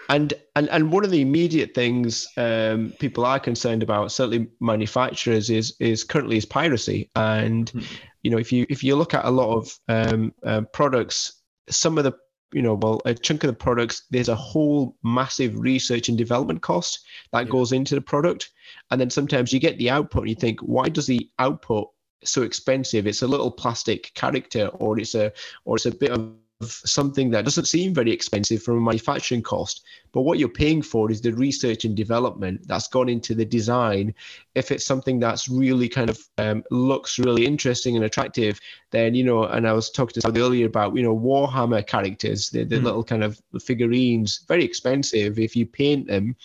and 0.10 0.34
and 0.56 0.70
and 0.70 0.92
one 0.92 1.04
of 1.04 1.12
the 1.12 1.22
immediate 1.22 1.74
things 1.74 2.28
um, 2.38 2.94
people 3.00 3.26
are 3.26 3.40
concerned 3.40 3.84
about, 3.84 4.12
certainly 4.12 4.48
manufacturers, 4.60 5.50
is 5.50 5.76
is 5.80 6.04
currently 6.04 6.38
is 6.38 6.46
piracy. 6.46 7.10
And 7.16 7.72
mm. 7.72 7.86
you 8.22 8.32
know, 8.32 8.38
if 8.38 8.52
you 8.52 8.66
if 8.70 8.84
you 8.84 8.96
look 8.96 9.14
at 9.14 9.26
a 9.26 9.32
lot 9.32 9.58
of 9.58 9.80
um, 9.88 10.34
uh, 10.44 10.62
products, 10.62 11.42
some 11.70 11.98
of 11.98 12.04
the 12.04 12.14
you 12.54 12.62
know, 12.62 12.76
well, 12.76 13.02
a 13.06 13.16
chunk 13.16 13.44
of 13.44 13.48
the 13.48 13.54
products, 13.54 14.04
there's 14.12 14.30
a 14.30 14.36
whole 14.36 14.96
massive 15.04 15.60
research 15.60 16.08
and 16.08 16.18
development 16.18 16.62
cost 16.62 17.00
that 17.32 17.46
yeah. 17.46 17.52
goes 17.52 17.72
into 17.72 17.96
the 17.96 18.02
product, 18.02 18.52
and 18.92 19.02
then 19.02 19.10
sometimes 19.10 19.52
you 19.52 19.60
get 19.60 19.78
the 19.78 19.90
output 19.90 20.24
and 20.24 20.30
you 20.30 20.36
think, 20.36 20.60
why 20.60 20.88
does 20.88 21.08
the 21.08 21.30
output 21.40 21.90
so 22.24 22.44
expensive? 22.44 23.08
It's 23.08 23.24
a 23.24 23.28
little 23.28 23.52
plastic 23.52 24.14
character, 24.14 24.68
or 24.68 25.00
it's 25.00 25.16
a 25.16 25.32
or 25.66 25.78
it's 25.78 25.88
a 25.88 25.92
bit 25.92 26.12
of 26.12 26.34
something 26.72 27.30
that 27.32 27.46
doesn't 27.46 27.66
seem 27.66 27.94
very 27.94 28.12
expensive 28.12 28.64
from 28.64 28.78
a 28.78 28.82
manufacturing 28.82 29.42
cost, 29.42 29.84
but 30.12 30.22
what 30.22 30.38
you're 30.38 30.50
paying 30.50 30.82
for 30.82 31.12
is 31.12 31.22
the 31.22 31.34
research 31.34 31.86
and 31.86 31.96
development 31.96 32.68
that's 32.68 32.88
gone 32.88 33.10
into 33.10 33.34
the 33.34 33.46
design. 33.46 34.14
If 34.56 34.72
it's 34.72 34.86
something 34.86 35.20
that's 35.20 35.50
really 35.50 35.90
kind 35.90 36.10
of 36.10 36.20
um, 36.38 36.64
looks 36.72 37.18
really 37.18 37.46
interesting 37.46 37.96
and 37.96 38.06
attractive, 38.06 38.60
then 38.92 39.16
you 39.16 39.24
know. 39.24 39.46
And 39.46 39.68
I 39.68 39.74
was 39.74 39.90
talking 39.90 40.14
to 40.14 40.22
somebody 40.22 40.42
earlier 40.42 40.68
about 40.68 40.96
you 40.96 41.04
know 41.04 41.18
Warhammer 41.18 41.86
characters, 41.86 42.50
the, 42.50 42.64
the 42.64 42.78
mm. 42.78 42.84
little 42.84 43.04
kind 43.04 43.24
of 43.24 43.42
figurines, 43.62 44.46
very 44.48 44.64
expensive 44.64 45.40
if 45.40 45.56
you 45.56 45.66
paint 45.66 46.08
them, 46.08 46.36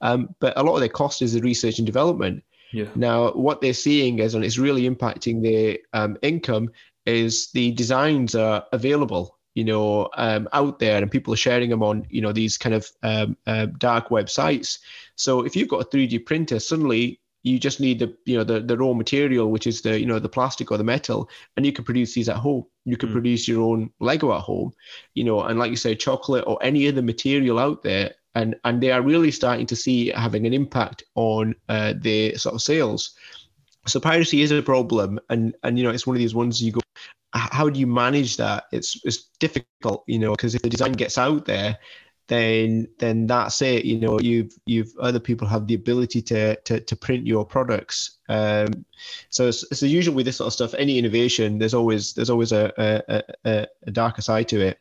um, 0.00 0.34
but 0.40 0.52
a 0.56 0.62
lot 0.62 0.74
of 0.74 0.80
their 0.80 0.88
cost 0.88 1.22
is 1.22 1.34
the 1.34 1.40
research 1.40 1.78
and 1.78 1.86
development. 1.86 2.42
Yeah. 2.72 2.86
Now, 2.94 3.32
what 3.32 3.60
they're 3.60 3.74
seeing 3.74 4.18
is, 4.18 4.34
and 4.34 4.44
it's 4.44 4.58
really 4.58 4.88
impacting 4.88 5.42
their 5.42 5.78
um, 5.92 6.16
income, 6.22 6.70
is 7.06 7.50
the 7.52 7.72
designs 7.72 8.34
are 8.34 8.64
available 8.72 9.38
you 9.54 9.64
know, 9.64 10.08
um, 10.16 10.48
out 10.52 10.78
there, 10.78 11.00
and 11.00 11.10
people 11.10 11.32
are 11.34 11.38
sharing 11.38 11.70
them 11.70 11.82
on, 11.82 12.06
you 12.08 12.20
know, 12.20 12.32
these 12.32 12.56
kind 12.56 12.74
of 12.74 12.90
um, 13.02 13.36
uh, 13.46 13.66
dark 13.78 14.08
websites. 14.08 14.78
So 15.16 15.44
if 15.44 15.54
you've 15.54 15.68
got 15.68 15.82
a 15.82 15.88
3D 15.96 16.24
printer, 16.24 16.58
suddenly 16.58 17.20
you 17.42 17.58
just 17.58 17.80
need 17.80 17.98
the, 17.98 18.16
you 18.24 18.36
know, 18.36 18.44
the, 18.44 18.60
the 18.60 18.78
raw 18.78 18.92
material, 18.92 19.50
which 19.50 19.66
is 19.66 19.82
the, 19.82 19.98
you 19.98 20.06
know, 20.06 20.18
the 20.18 20.28
plastic 20.28 20.70
or 20.70 20.78
the 20.78 20.84
metal, 20.84 21.28
and 21.56 21.66
you 21.66 21.72
can 21.72 21.84
produce 21.84 22.14
these 22.14 22.28
at 22.28 22.36
home. 22.36 22.64
You 22.84 22.96
can 22.96 23.10
mm. 23.10 23.12
produce 23.12 23.46
your 23.46 23.62
own 23.62 23.90
Lego 24.00 24.32
at 24.32 24.40
home, 24.40 24.72
you 25.14 25.24
know, 25.24 25.42
and 25.42 25.58
like 25.58 25.70
you 25.70 25.76
say, 25.76 25.94
chocolate 25.94 26.44
or 26.46 26.58
any 26.62 26.88
other 26.88 27.02
material 27.02 27.58
out 27.58 27.82
there, 27.82 28.14
and 28.34 28.54
and 28.64 28.82
they 28.82 28.90
are 28.90 29.02
really 29.02 29.30
starting 29.30 29.66
to 29.66 29.76
see 29.76 30.08
having 30.08 30.46
an 30.46 30.54
impact 30.54 31.04
on 31.14 31.54
uh, 31.68 31.94
the 31.98 32.34
sort 32.36 32.54
of 32.54 32.62
sales. 32.62 33.14
So 33.86 33.98
piracy 33.98 34.42
is 34.42 34.52
a 34.52 34.62
problem, 34.62 35.20
and 35.28 35.54
and 35.62 35.76
you 35.76 35.84
know, 35.84 35.90
it's 35.90 36.06
one 36.06 36.16
of 36.16 36.20
these 36.20 36.34
ones 36.34 36.62
you 36.62 36.72
go 36.72 36.80
how 37.34 37.68
do 37.68 37.80
you 37.80 37.86
manage 37.86 38.36
that? 38.36 38.64
It's 38.72 39.00
it's 39.04 39.28
difficult, 39.38 40.04
you 40.06 40.18
know, 40.18 40.32
because 40.32 40.54
if 40.54 40.62
the 40.62 40.68
design 40.68 40.92
gets 40.92 41.18
out 41.18 41.46
there, 41.46 41.78
then 42.28 42.88
then 42.98 43.26
that's 43.26 43.62
it. 43.62 43.84
You 43.84 43.98
know, 43.98 44.20
you've 44.20 44.52
you've 44.66 44.92
other 45.00 45.20
people 45.20 45.46
have 45.48 45.66
the 45.66 45.74
ability 45.74 46.22
to 46.22 46.56
to, 46.56 46.80
to 46.80 46.96
print 46.96 47.26
your 47.26 47.44
products. 47.44 48.18
Um, 48.28 48.84
so 49.30 49.48
it's, 49.48 49.64
it's 49.70 49.82
usual 49.82 50.14
with 50.14 50.26
this 50.26 50.36
sort 50.36 50.48
of 50.48 50.52
stuff. 50.52 50.74
Any 50.74 50.98
innovation, 50.98 51.58
there's 51.58 51.74
always 51.74 52.12
there's 52.14 52.30
always 52.30 52.52
a 52.52 52.72
a, 52.76 53.22
a, 53.44 53.66
a 53.86 53.90
darker 53.90 54.22
side 54.22 54.48
to 54.48 54.60
it. 54.60 54.78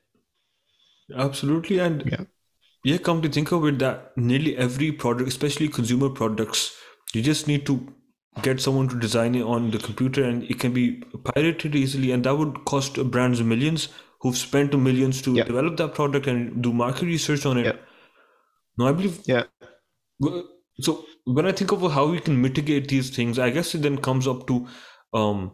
Absolutely, 1.16 1.80
and 1.80 2.04
yeah. 2.06 2.24
yeah, 2.84 2.98
come 2.98 3.22
to 3.22 3.30
think 3.30 3.52
of 3.52 3.66
it, 3.66 3.80
that 3.80 4.16
nearly 4.18 4.58
every 4.58 4.92
product, 4.92 5.28
especially 5.28 5.68
consumer 5.68 6.10
products, 6.10 6.76
you 7.14 7.22
just 7.22 7.48
need 7.48 7.66
to 7.66 7.94
get 8.42 8.62
someone 8.62 8.88
to 8.88 8.98
design 9.00 9.36
it 9.36 9.44
on 9.44 9.72
the 9.72 9.78
computer 9.78 10.24
and 10.24 10.44
it 10.44 10.60
can 10.60 10.74
be 10.74 11.04
pirated 11.24 11.76
easily 11.76 12.12
and 12.12 12.24
that 12.24 12.36
would 12.36 12.64
cost 12.66 12.96
brands 13.12 13.42
millions 13.44 13.90
who've 14.22 14.38
spent 14.38 14.78
millions 14.80 15.22
to 15.22 15.36
develop 15.44 15.78
that 15.78 15.94
product 15.94 16.28
and 16.28 16.62
do 16.64 16.72
market 16.72 17.06
research 17.06 17.46
on 17.46 17.58
it. 17.58 17.80
No 18.78 18.88
i 18.88 18.92
believe 18.94 19.20
yeah. 19.26 19.44
So 20.80 21.06
when 21.26 21.46
i 21.46 21.52
think 21.52 21.72
of 21.72 21.92
how 21.92 22.08
we 22.08 22.20
can 22.20 22.42
mitigate 22.42 22.88
these 22.88 23.10
things 23.10 23.38
i 23.38 23.50
guess 23.50 23.76
it 23.76 23.82
then 23.82 23.98
comes 23.98 24.28
up 24.28 24.48
to 24.48 24.68
um, 25.14 25.52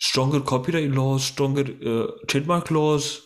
stronger 0.00 0.40
copyright 0.40 0.90
laws 0.90 1.24
stronger 1.24 1.64
uh, 1.86 2.10
trademark 2.26 2.70
laws 2.70 3.22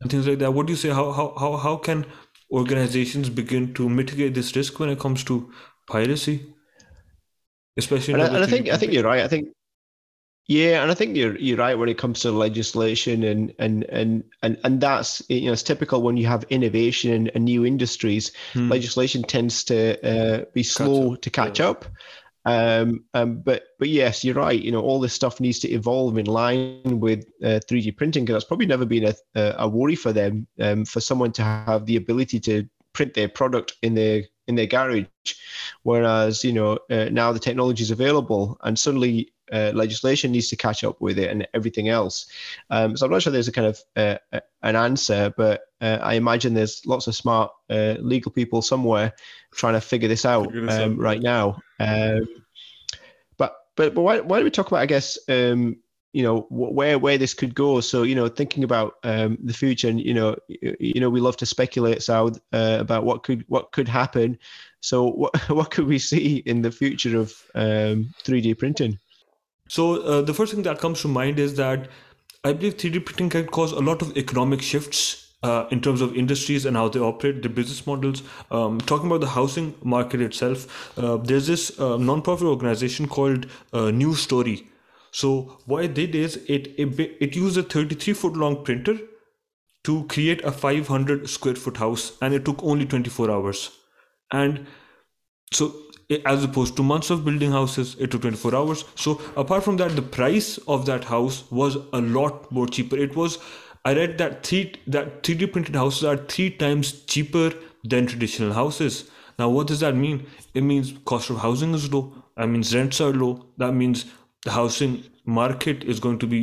and 0.00 0.10
things 0.10 0.26
like 0.26 0.38
that. 0.38 0.52
What 0.52 0.66
do 0.66 0.72
you 0.72 0.76
say? 0.76 0.90
How, 0.90 1.12
how 1.12 1.34
how 1.38 1.56
how 1.56 1.76
can 1.76 2.06
organizations 2.52 3.28
begin 3.28 3.74
to 3.74 3.88
mitigate 3.88 4.34
this 4.34 4.54
risk 4.54 4.78
when 4.78 4.90
it 4.90 5.00
comes 5.00 5.24
to 5.24 5.52
piracy 5.88 6.54
especially. 7.76 8.14
And, 8.14 8.22
I, 8.22 8.26
and 8.26 8.36
I, 8.38 8.46
think 8.46 8.68
I 8.68 8.76
think 8.76 8.92
you're 8.92 9.04
right. 9.04 9.22
I 9.22 9.28
think 9.28 9.48
yeah, 10.48 10.82
and 10.82 10.90
I 10.90 10.94
think 10.94 11.16
you're 11.16 11.36
you're 11.38 11.58
right 11.58 11.76
when 11.76 11.88
it 11.88 11.98
comes 11.98 12.20
to 12.20 12.30
legislation 12.30 13.24
and 13.24 13.52
and 13.58 13.84
and 13.84 14.22
and 14.42 14.58
and 14.62 14.80
that's 14.80 15.20
you 15.28 15.46
know 15.46 15.52
it's 15.52 15.62
typical 15.64 16.02
when 16.02 16.16
you 16.16 16.26
have 16.26 16.44
innovation 16.50 17.28
and, 17.34 17.44
new 17.44 17.66
industries. 17.66 18.30
Hmm. 18.52 18.70
Legislation 18.70 19.24
tends 19.24 19.64
to 19.64 19.98
uh, 20.06 20.44
be 20.54 20.62
slow 20.62 21.12
catch 21.12 21.20
to 21.22 21.30
catch 21.30 21.60
yeah. 21.60 21.68
up. 21.68 21.84
Um, 22.44 23.04
um, 23.12 23.38
but 23.38 23.64
but 23.80 23.88
yes, 23.88 24.22
you're 24.22 24.36
right. 24.36 24.60
You 24.60 24.70
know, 24.70 24.80
all 24.80 25.00
this 25.00 25.12
stuff 25.12 25.40
needs 25.40 25.58
to 25.60 25.68
evolve 25.68 26.16
in 26.16 26.26
line 26.26 27.00
with 27.00 27.26
uh, 27.42 27.58
3D 27.68 27.96
printing 27.96 28.24
because 28.24 28.34
that's 28.34 28.44
probably 28.44 28.66
never 28.66 28.84
been 28.84 29.12
a, 29.34 29.54
a 29.58 29.68
worry 29.68 29.96
for 29.96 30.12
them. 30.12 30.46
Um, 30.60 30.84
for 30.84 31.00
someone 31.00 31.32
to 31.32 31.42
have 31.42 31.86
the 31.86 31.96
ability 31.96 32.38
to 32.40 32.68
print 32.92 33.14
their 33.14 33.28
product 33.28 33.74
in 33.82 33.94
their 33.94 34.22
in 34.48 34.54
their 34.54 34.66
garage, 34.66 35.06
whereas 35.82 36.44
you 36.44 36.52
know 36.52 36.78
uh, 36.90 37.08
now 37.10 37.32
the 37.32 37.38
technology 37.38 37.82
is 37.82 37.90
available 37.90 38.58
and 38.62 38.78
suddenly 38.78 39.32
uh, 39.52 39.72
legislation 39.74 40.32
needs 40.32 40.48
to 40.48 40.56
catch 40.56 40.84
up 40.84 41.00
with 41.00 41.18
it 41.18 41.30
and 41.30 41.46
everything 41.54 41.88
else. 41.88 42.26
Um, 42.70 42.96
so 42.96 43.06
I'm 43.06 43.12
not 43.12 43.22
sure 43.22 43.32
there's 43.32 43.48
a 43.48 43.52
kind 43.52 43.68
of 43.68 43.80
uh, 43.96 44.40
an 44.62 44.76
answer, 44.76 45.32
but 45.36 45.62
uh, 45.80 45.98
I 46.02 46.14
imagine 46.14 46.54
there's 46.54 46.84
lots 46.86 47.06
of 47.06 47.14
smart 47.14 47.52
uh, 47.70 47.94
legal 48.00 48.32
people 48.32 48.62
somewhere 48.62 49.12
trying 49.52 49.74
to 49.74 49.80
figure 49.80 50.08
this 50.08 50.24
out, 50.24 50.46
figure 50.46 50.66
this 50.66 50.74
um, 50.74 50.92
out. 50.92 50.98
right 50.98 51.22
now. 51.22 51.60
Um, 51.78 52.26
but 53.36 53.56
but 53.76 53.94
but 53.94 54.02
why, 54.02 54.20
why 54.20 54.38
don't 54.38 54.44
we 54.44 54.50
talk 54.50 54.68
about 54.68 54.80
I 54.80 54.86
guess 54.86 55.18
um, 55.28 55.76
you 56.16 56.22
know 56.22 56.46
where 56.48 56.98
where 56.98 57.18
this 57.18 57.34
could 57.34 57.54
go. 57.54 57.80
So 57.80 58.02
you 58.02 58.14
know, 58.14 58.26
thinking 58.26 58.64
about 58.64 58.94
um, 59.04 59.36
the 59.44 59.52
future, 59.52 59.86
and 59.86 60.00
you 60.00 60.14
know, 60.14 60.34
you 60.48 60.98
know, 60.98 61.10
we 61.10 61.20
love 61.20 61.36
to 61.36 61.46
speculate, 61.46 61.98
Saud, 61.98 62.40
uh, 62.54 62.78
about 62.80 63.04
what 63.04 63.22
could 63.22 63.44
what 63.48 63.72
could 63.72 63.86
happen. 63.86 64.38
So 64.80 65.04
what 65.20 65.36
what 65.50 65.70
could 65.70 65.86
we 65.86 65.98
see 65.98 66.36
in 66.46 66.62
the 66.62 66.70
future 66.70 67.18
of 67.18 67.34
um, 67.54 68.14
3D 68.24 68.56
printing? 68.58 68.98
So 69.68 70.00
uh, 70.00 70.22
the 70.22 70.32
first 70.32 70.54
thing 70.54 70.62
that 70.62 70.78
comes 70.78 71.02
to 71.02 71.08
mind 71.08 71.38
is 71.38 71.56
that 71.56 71.88
I 72.44 72.54
believe 72.54 72.78
3D 72.78 73.04
printing 73.04 73.28
can 73.28 73.46
cause 73.48 73.72
a 73.72 73.80
lot 73.80 74.00
of 74.00 74.16
economic 74.16 74.62
shifts. 74.62 75.22
Uh, 75.42 75.68
in 75.70 75.80
terms 75.80 76.00
of 76.00 76.16
industries 76.16 76.64
and 76.64 76.76
how 76.76 76.88
they 76.88 76.98
operate, 76.98 77.42
their 77.42 77.50
business 77.50 77.86
models. 77.86 78.22
Um, 78.50 78.80
talking 78.80 79.06
about 79.06 79.20
the 79.20 79.28
housing 79.28 79.74
market 79.84 80.20
itself, 80.20 80.98
uh, 80.98 81.18
there's 81.18 81.46
this 81.46 81.78
uh, 81.78 81.98
non-profit 81.98 82.46
organization 82.46 83.06
called 83.06 83.46
uh, 83.72 83.90
New 83.90 84.14
Story, 84.14 84.66
so 85.16 85.28
what 85.64 85.82
it 85.82 85.94
did 85.94 86.14
is 86.14 86.36
it, 86.46 86.74
it, 86.76 87.00
it 87.26 87.34
used 87.34 87.56
a 87.56 87.62
33 87.62 88.12
foot 88.12 88.34
long 88.36 88.62
printer 88.62 88.98
to 89.84 90.04
create 90.08 90.44
a 90.44 90.52
500 90.52 91.30
square 91.30 91.54
foot 91.54 91.78
house 91.78 92.18
and 92.20 92.34
it 92.34 92.44
took 92.44 92.62
only 92.62 92.84
24 92.84 93.30
hours. 93.30 93.70
And 94.30 94.66
so 95.50 95.74
as 96.26 96.44
opposed 96.44 96.76
to 96.76 96.82
months 96.82 97.08
of 97.08 97.24
building 97.24 97.50
houses 97.50 97.96
it 97.98 98.10
took 98.10 98.20
24 98.20 98.54
hours. 98.54 98.84
So 98.94 99.18
apart 99.38 99.64
from 99.64 99.78
that 99.78 99.96
the 99.96 100.02
price 100.02 100.58
of 100.68 100.84
that 100.84 101.04
house 101.04 101.50
was 101.50 101.76
a 101.94 102.02
lot 102.02 102.52
more 102.52 102.66
cheaper. 102.66 102.98
It 102.98 103.16
was 103.16 103.38
i 103.86 103.94
read 103.94 104.18
that 104.18 104.44
three 104.44 104.74
that 104.86 105.22
3d 105.22 105.50
printed 105.50 105.76
houses 105.76 106.04
are 106.04 106.18
three 106.18 106.50
times 106.50 106.92
cheaper 107.14 107.54
than 107.84 108.06
traditional 108.06 108.52
houses. 108.52 109.10
Now 109.38 109.48
what 109.48 109.68
does 109.68 109.80
that 109.80 109.96
mean? 109.96 110.26
It 110.52 110.62
means 110.62 110.92
cost 111.06 111.30
of 111.30 111.38
housing 111.38 111.72
is 111.72 111.90
low. 111.90 112.04
That 112.36 112.48
means 112.48 112.76
rents 112.76 113.00
are 113.00 113.12
low. 113.24 113.46
That 113.56 113.72
means 113.72 114.04
the 114.46 114.52
housing 114.52 115.02
market 115.24 115.82
is 115.84 116.00
going 116.00 116.18
to 116.20 116.26
be 116.26 116.40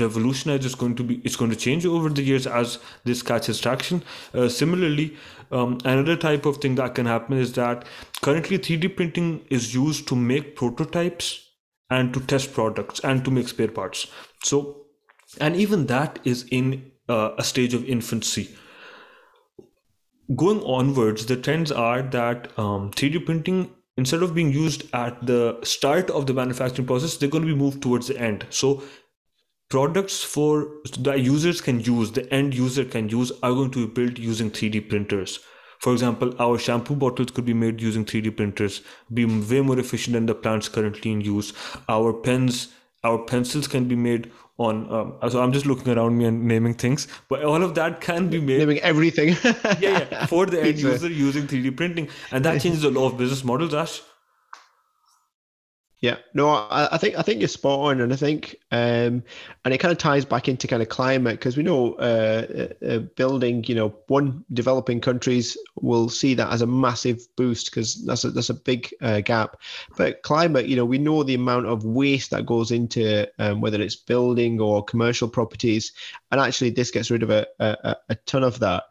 revolutionized 0.00 0.64
it's 0.64 0.74
going 0.74 0.94
to 0.96 1.04
be 1.04 1.16
it's 1.24 1.36
going 1.36 1.50
to 1.50 1.56
change 1.56 1.86
over 1.86 2.08
the 2.08 2.22
years 2.22 2.46
as 2.46 2.78
this 3.04 3.22
catches 3.22 3.60
traction. 3.60 4.02
Uh, 4.32 4.48
similarly 4.48 5.16
um, 5.52 5.78
another 5.84 6.16
type 6.16 6.46
of 6.46 6.56
thing 6.58 6.74
that 6.76 6.94
can 6.94 7.06
happen 7.06 7.38
is 7.38 7.52
that 7.52 7.84
currently 8.22 8.58
3d 8.58 8.96
printing 8.96 9.44
is 9.50 9.74
used 9.74 10.08
to 10.08 10.16
make 10.16 10.56
prototypes 10.56 11.50
and 11.90 12.12
to 12.14 12.20
test 12.20 12.52
products 12.52 13.00
and 13.00 13.24
to 13.24 13.30
make 13.30 13.48
spare 13.48 13.68
parts. 13.68 14.06
So 14.42 14.86
and 15.40 15.56
even 15.56 15.86
that 15.86 16.18
is 16.24 16.44
in 16.50 16.90
uh, 17.08 17.30
a 17.38 17.44
stage 17.44 17.74
of 17.74 17.84
infancy. 17.84 18.56
Going 20.34 20.62
onwards 20.62 21.26
the 21.26 21.36
trends 21.36 21.70
are 21.70 22.02
that 22.02 22.58
um, 22.58 22.90
3d 22.92 23.26
printing 23.26 23.70
instead 23.96 24.22
of 24.22 24.34
being 24.34 24.52
used 24.52 24.84
at 24.92 25.24
the 25.26 25.58
start 25.62 26.10
of 26.10 26.26
the 26.26 26.34
manufacturing 26.34 26.86
process 26.86 27.16
they're 27.16 27.28
going 27.28 27.46
to 27.46 27.52
be 27.52 27.58
moved 27.58 27.82
towards 27.82 28.08
the 28.08 28.18
end. 28.18 28.46
So 28.50 28.82
products 29.70 30.22
for 30.22 30.68
the 30.98 31.14
users 31.14 31.60
can 31.60 31.80
use 31.80 32.12
the 32.12 32.32
end 32.32 32.54
user 32.54 32.84
can 32.84 33.08
use 33.08 33.32
are 33.42 33.52
going 33.52 33.70
to 33.72 33.86
be 33.86 33.92
built 33.92 34.18
using 34.18 34.50
3d 34.50 34.88
printers. 34.88 35.40
For 35.80 35.92
example 35.92 36.34
our 36.38 36.58
shampoo 36.58 36.96
bottles 36.96 37.30
could 37.30 37.44
be 37.44 37.54
made 37.54 37.80
using 37.80 38.04
3d 38.04 38.36
printers 38.36 38.82
be 39.12 39.24
way 39.24 39.60
more 39.60 39.78
efficient 39.78 40.14
than 40.14 40.26
the 40.26 40.34
plants 40.34 40.68
currently 40.68 41.12
in 41.12 41.20
use. 41.20 41.52
Our 41.88 42.12
pens 42.12 42.68
our 43.04 43.18
pencils 43.18 43.68
can 43.68 43.86
be 43.86 43.96
made 43.96 44.32
on 44.58 44.88
um, 44.92 45.30
so 45.30 45.42
i'm 45.42 45.52
just 45.52 45.66
looking 45.66 45.92
around 45.92 46.16
me 46.16 46.24
and 46.24 46.44
naming 46.46 46.74
things 46.74 47.08
but 47.28 47.42
all 47.44 47.62
of 47.62 47.74
that 47.74 48.00
can 48.00 48.28
be 48.28 48.40
made 48.40 48.58
naming 48.58 48.78
everything. 48.80 49.36
Yeah 49.42 49.76
yeah 49.80 50.26
for 50.26 50.46
the 50.46 50.62
end 50.68 50.78
user 50.78 51.08
using 51.08 51.46
3d 51.46 51.76
printing 51.76 52.08
and 52.30 52.44
that 52.44 52.60
changes 52.62 52.82
the 52.82 52.90
law 52.90 53.06
of 53.06 53.18
business 53.18 53.42
models 53.44 53.74
ash 53.74 54.00
Yeah, 56.04 56.16
no, 56.34 56.50
I, 56.50 56.90
I, 56.92 56.98
think 56.98 57.18
I 57.18 57.22
think 57.22 57.40
you're 57.40 57.48
spot 57.48 57.80
on, 57.80 58.02
and 58.02 58.12
I 58.12 58.16
think, 58.16 58.56
um, 58.70 59.24
and 59.64 59.72
it 59.72 59.78
kind 59.78 59.90
of 59.90 59.96
ties 59.96 60.26
back 60.26 60.50
into 60.50 60.66
kind 60.66 60.82
of 60.82 60.90
climate 60.90 61.38
because 61.38 61.56
we 61.56 61.62
know 61.62 61.94
uh, 61.94 62.68
uh, 62.84 62.86
uh, 62.86 62.98
building, 62.98 63.64
you 63.64 63.74
know, 63.74 63.94
one 64.08 64.44
developing 64.52 65.00
countries 65.00 65.56
will 65.76 66.10
see 66.10 66.34
that 66.34 66.52
as 66.52 66.60
a 66.60 66.66
massive 66.66 67.26
boost 67.36 67.70
because 67.70 68.04
that's 68.04 68.24
a 68.24 68.30
that's 68.32 68.50
a 68.50 68.54
big 68.54 68.92
uh, 69.00 69.22
gap. 69.22 69.56
But 69.96 70.20
climate, 70.20 70.66
you 70.66 70.76
know, 70.76 70.84
we 70.84 70.98
know 70.98 71.22
the 71.22 71.36
amount 71.36 71.68
of 71.68 71.86
waste 71.86 72.32
that 72.32 72.44
goes 72.44 72.70
into 72.70 73.26
um, 73.38 73.62
whether 73.62 73.80
it's 73.80 73.96
building 73.96 74.60
or 74.60 74.84
commercial 74.84 75.26
properties, 75.26 75.92
and 76.30 76.38
actually 76.38 76.68
this 76.68 76.90
gets 76.90 77.10
rid 77.10 77.22
of 77.22 77.30
a, 77.30 77.46
a, 77.58 77.96
a 78.10 78.14
ton 78.26 78.44
of 78.44 78.58
that. 78.58 78.82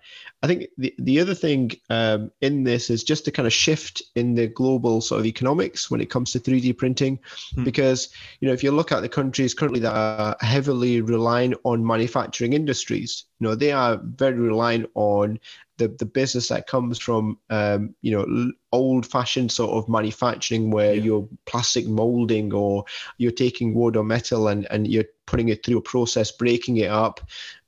I 0.43 0.47
think 0.47 0.67
the, 0.77 0.93
the 0.99 1.21
other 1.21 1.33
thing 1.33 1.71
um, 1.89 2.29
in 2.41 2.65
this 2.65 2.89
is 2.89 3.05
just 3.05 3.23
to 3.25 3.31
kind 3.31 3.47
of 3.47 3.53
shift 3.53 4.03
in 4.15 4.35
the 4.35 4.47
global 4.47 4.99
sort 4.99 5.21
of 5.21 5.25
economics 5.25 5.89
when 5.89 6.01
it 6.01 6.09
comes 6.09 6.33
to 6.33 6.39
3D 6.39 6.77
printing, 6.77 7.19
hmm. 7.55 7.63
because 7.63 8.09
you 8.41 8.47
know 8.47 8.53
if 8.53 8.61
you 8.61 8.71
look 8.71 8.91
at 8.91 8.99
the 8.99 9.09
countries 9.09 9.53
currently 9.53 9.79
that 9.79 9.95
are 9.95 10.35
heavily 10.41 10.99
relying 10.99 11.55
on 11.63 11.87
manufacturing 11.87 12.51
industries, 12.51 13.23
you 13.39 13.47
know 13.47 13.55
they 13.55 13.71
are 13.71 14.01
very 14.03 14.37
reliant 14.37 14.89
on 14.95 15.39
the, 15.77 15.87
the 15.87 16.05
business 16.05 16.49
that 16.49 16.67
comes 16.67 16.99
from 16.99 17.39
um, 17.49 17.95
you 18.01 18.11
know 18.11 18.51
old 18.73 19.05
fashioned 19.05 19.49
sort 19.49 19.71
of 19.71 19.87
manufacturing 19.87 20.71
where 20.71 20.93
yeah. 20.93 21.03
you're 21.03 21.29
plastic 21.45 21.87
molding 21.87 22.53
or 22.53 22.83
you're 23.17 23.31
taking 23.31 23.73
wood 23.73 23.95
or 23.95 24.03
metal 24.03 24.49
and, 24.49 24.67
and 24.69 24.89
you're 24.89 25.05
putting 25.25 25.47
it 25.47 25.65
through 25.65 25.77
a 25.77 25.81
process, 25.81 26.33
breaking 26.33 26.77
it 26.77 26.89
up, 26.89 27.21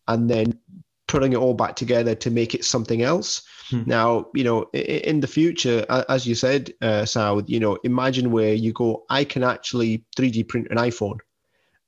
and 0.09 0.29
then 0.29 0.59
putting 1.15 1.31
it 1.31 1.37
all 1.37 1.53
back 1.53 1.77
together 1.77 2.13
to 2.13 2.29
make 2.29 2.53
it 2.53 2.65
something 2.65 3.01
else. 3.01 3.43
Hmm. 3.69 3.83
Now, 3.85 4.27
you 4.33 4.43
know, 4.43 4.63
in 4.73 5.21
the 5.21 5.27
future, 5.27 5.85
as 6.09 6.27
you 6.27 6.35
said, 6.35 6.73
uh, 6.81 7.05
Sal, 7.05 7.41
you 7.47 7.57
know, 7.57 7.77
imagine 7.85 8.31
where 8.31 8.53
you 8.53 8.73
go, 8.73 9.05
I 9.09 9.23
can 9.23 9.41
actually 9.41 10.03
3D 10.17 10.49
print 10.49 10.67
an 10.71 10.77
iPhone 10.77 11.19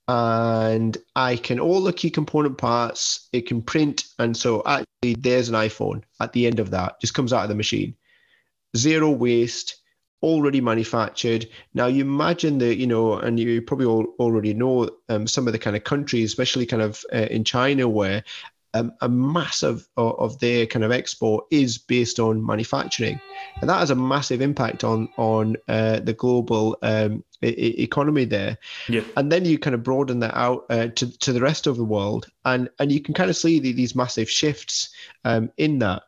and 0.07 0.97
I 1.13 1.35
can 1.35 1.59
all 1.59 1.83
the 1.83 1.91
key 1.91 2.09
component 2.09 2.57
parts, 2.57 3.27
it 3.33 3.47
can 3.47 3.61
print. 3.61 4.05
And 4.17 4.37
so 4.37 4.63
actually, 4.65 5.15
there's 5.19 5.49
an 5.49 5.55
iPhone 5.55 6.03
at 6.21 6.31
the 6.31 6.47
end 6.47 6.61
of 6.61 6.71
that, 6.71 7.01
just 7.01 7.13
comes 7.13 7.33
out 7.33 7.43
of 7.43 7.49
the 7.49 7.55
machine. 7.55 7.95
Zero 8.77 9.11
waste, 9.11 9.81
already 10.23 10.61
manufactured. 10.61 11.49
Now, 11.73 11.87
you 11.87 12.01
imagine 12.01 12.59
that, 12.59 12.77
you 12.77 12.87
know, 12.87 13.15
and 13.15 13.37
you 13.37 13.61
probably 13.61 13.87
all 13.87 14.05
already 14.19 14.53
know 14.53 14.89
um, 15.09 15.27
some 15.27 15.47
of 15.47 15.53
the 15.53 15.59
kind 15.59 15.75
of 15.75 15.83
countries, 15.83 16.31
especially 16.31 16.65
kind 16.65 16.81
of 16.81 17.03
uh, 17.13 17.27
in 17.29 17.43
China, 17.43 17.89
where 17.89 18.23
um, 18.77 18.93
a 19.01 19.09
massive 19.09 19.87
of, 19.97 20.15
of, 20.19 20.39
their 20.39 20.65
kind 20.65 20.85
of 20.85 20.91
export 20.91 21.45
is 21.51 21.77
based 21.77 22.19
on 22.19 22.45
manufacturing, 22.45 23.19
and 23.61 23.69
that 23.69 23.79
has 23.79 23.89
a 23.89 23.95
massive 23.95 24.41
impact 24.41 24.83
on 24.83 25.09
on 25.17 25.55
uh, 25.67 25.99
the 25.99 26.13
global 26.13 26.77
um, 26.81 27.23
e- 27.43 27.75
economy 27.79 28.25
there. 28.25 28.57
Yeah. 28.87 29.01
And 29.15 29.31
then 29.31 29.45
you 29.45 29.57
kind 29.59 29.73
of 29.73 29.83
broaden 29.83 30.19
that 30.19 30.35
out 30.35 30.65
uh, 30.69 30.87
to 30.87 31.17
to 31.19 31.33
the 31.33 31.41
rest 31.41 31.67
of 31.67 31.77
the 31.77 31.85
world, 31.85 32.27
and 32.45 32.69
and 32.79 32.91
you 32.91 33.01
can 33.01 33.13
kind 33.13 33.29
of 33.29 33.37
see 33.37 33.59
the, 33.59 33.73
these 33.73 33.95
massive 33.95 34.29
shifts 34.29 34.89
um, 35.25 35.51
in 35.57 35.79
that. 35.79 36.03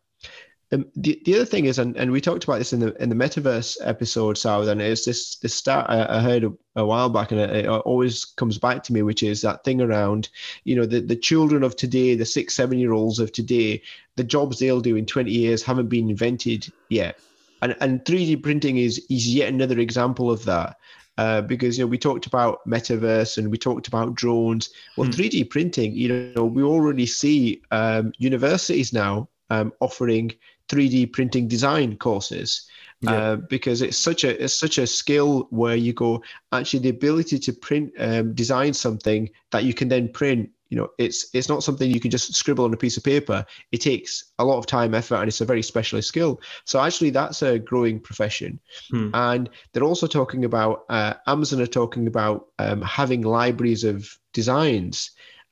Um, 0.72 0.86
the, 0.96 1.20
the 1.26 1.36
other 1.36 1.46
thing 1.46 1.66
is, 1.66 1.80
and, 1.80 1.98
and 1.98 2.12
we 2.12 2.22
talked 2.22 2.44
about 2.44 2.60
this 2.60 2.74
in 2.74 2.80
the 2.80 2.94
in 3.02 3.10
the 3.10 3.16
metaverse 3.16 3.78
episode, 3.84 4.38
Southern, 4.38 4.80
is 4.82 5.04
this 5.04 5.38
this 5.38 5.56
stat 5.56 5.88
I, 5.90 6.18
I 6.18 6.22
heard 6.22 6.44
a, 6.44 6.54
a, 6.76 6.86
while 6.86 7.10
back, 7.10 7.32
and 7.32 7.42
it, 7.42 7.66
it, 7.66 7.68
always 7.68 8.26
comes 8.26 8.60
back 8.60 8.84
to 8.84 8.94
me, 8.94 9.02
which 9.02 9.24
is 9.24 9.42
that 9.42 9.64
thing 9.64 9.82
around, 9.82 10.30
you 10.66 10.76
know, 10.76 10.86
the, 10.86 11.00
the 11.00 11.16
children 11.16 11.64
of 11.64 11.76
today, 11.76 12.16
the 12.16 12.26
six, 12.26 12.54
seven 12.54 12.78
year 12.78 12.94
olds 12.94 13.18
of 13.18 13.32
today, 13.32 13.82
the 14.16 14.24
jobs 14.24 14.60
they'll 14.60 14.82
do 14.82 14.96
in 14.96 15.08
20 15.08 15.32
years 15.32 15.64
haven't 15.64 15.90
been 15.90 16.10
invented 16.10 16.72
yet. 16.90 17.20
And, 17.62 17.76
and 17.82 18.06
3D 18.06 18.44
printing 18.44 18.78
is, 18.78 19.04
is 19.10 19.28
yet 19.28 19.52
another 19.52 19.80
example 19.80 20.32
of 20.32 20.46
that. 20.46 20.78
Uh, 21.18 21.42
because 21.42 21.78
you 21.78 21.84
know 21.84 21.88
we 21.90 21.98
talked 21.98 22.28
about 22.28 22.66
metaverse 22.66 23.38
and 23.38 23.52
we 23.52 23.58
talked 23.58 23.90
about 23.90 24.16
drones. 24.16 24.70
Well, 24.96 25.08
hmm. 25.08 25.14
3D 25.14 25.50
printing, 25.50 25.94
you 25.94 26.32
know, 26.34 26.46
we 26.46 26.64
already 26.64 27.06
see 27.06 27.62
um, 27.72 28.14
universities 28.20 28.94
now 28.94 29.28
um, 29.50 29.74
offering 29.82 30.32
3D 30.70 31.12
printing 31.12 31.48
design 31.48 31.98
courses. 31.98 32.68
Yeah. 33.02 33.12
Uh, 33.12 33.36
because 33.38 33.82
it's 33.82 33.96
such 33.96 34.26
a 34.26 34.44
it's 34.44 34.60
such 34.60 34.78
a 34.78 34.86
skill 34.86 35.48
where 35.52 35.78
you 35.78 35.94
go 35.94 36.22
actually 36.52 36.82
the 36.82 36.90
ability 36.90 37.40
to 37.40 37.54
print 37.54 37.94
um, 37.98 38.34
design 38.34 38.74
something 38.74 39.30
that 39.52 39.64
you 39.64 39.74
can 39.74 39.88
then 39.88 40.10
print 40.10 40.50
you 40.70 40.78
know 40.78 40.90
it's 40.98 41.30
it's 41.34 41.50
not 41.50 41.64
something 41.64 41.90
you 41.90 42.00
can 42.00 42.12
just 42.12 42.34
scribble 42.34 42.66
on 42.66 42.74
a 42.74 42.78
piece 42.78 42.98
of 42.98 43.04
paper 43.04 43.46
it 43.72 43.80
takes 43.80 44.26
a 44.40 44.46
lot 44.46 44.58
of 44.58 44.66
time 44.66 44.94
effort 44.94 45.16
and 45.16 45.28
it's 45.28 45.42
a 45.42 45.46
very 45.46 45.62
specialist 45.62 46.08
skill 46.08 46.40
so 46.66 46.80
actually 46.80 47.10
that's 47.10 47.42
a 47.42 47.60
growing 47.60 48.00
profession 48.00 48.60
hmm. 48.92 49.10
and 49.14 49.50
they're 49.72 49.84
also 49.84 50.08
talking 50.08 50.46
about 50.46 50.86
uh, 50.90 51.14
amazon 51.28 51.62
are 51.62 51.68
talking 51.68 52.08
about 52.08 52.48
um, 52.60 52.82
having 52.82 53.22
libraries 53.22 53.84
of 53.84 54.10
designs 54.34 55.12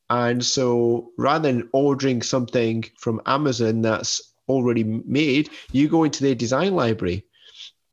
and 0.10 0.46
so 0.46 1.12
rather 1.18 1.52
than 1.52 1.70
ordering 1.74 2.22
something 2.22 2.84
from 2.98 3.22
amazon 3.26 3.82
that's 3.82 4.34
already 4.48 4.84
made, 4.84 5.50
you 5.72 5.88
go 5.88 6.04
into 6.04 6.24
their 6.24 6.36
design 6.36 6.76
library, 6.76 7.26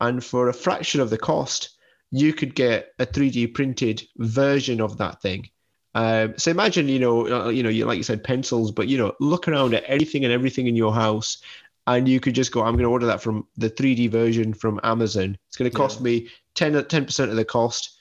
and 0.01 0.23
for 0.23 0.49
a 0.49 0.55
fraction 0.55 1.01
of 1.01 1.11
the 1.11 1.19
cost, 1.19 1.71
you 2.11 2.33
could 2.33 2.55
get 2.55 2.93
a 2.99 3.07
3D 3.07 3.55
printed 3.55 4.03
version 4.17 4.81
of 4.81 4.99
that 4.99 5.21
thing. 5.21 5.49
Um, 5.95 6.35
so 6.37 6.51
imagine, 6.51 6.89
you 6.89 6.99
know, 6.99 7.29
uh, 7.29 7.49
you 7.49 7.63
know, 7.63 7.69
you 7.69 7.85
like 7.87 7.99
you 7.99 8.03
said, 8.03 8.25
pencils, 8.25 8.73
but 8.73 8.89
you 8.89 8.99
know, 8.99 9.15
look 9.21 9.47
around 9.47 9.75
at 9.75 9.85
anything 9.87 10.25
and 10.25 10.33
everything 10.33 10.67
in 10.67 10.77
your 10.77 10.93
house, 10.93 11.39
and 11.87 12.09
you 12.09 12.19
could 12.21 12.35
just 12.35 12.53
go, 12.53 12.63
I'm 12.63 12.75
going 12.75 12.85
to 12.85 12.91
order 12.91 13.07
that 13.07 13.23
from 13.23 13.47
the 13.57 13.71
3D 13.71 14.11
version 14.11 14.55
from 14.55 14.81
Amazon. 14.83 15.39
It's 15.49 15.57
going 15.57 15.71
to 15.71 15.77
cost 15.77 16.01
yeah. 16.01 16.05
me 16.05 16.29
10 16.55 16.85
percent 16.85 17.31
of 17.31 17.37
the 17.37 17.45
cost 17.45 17.94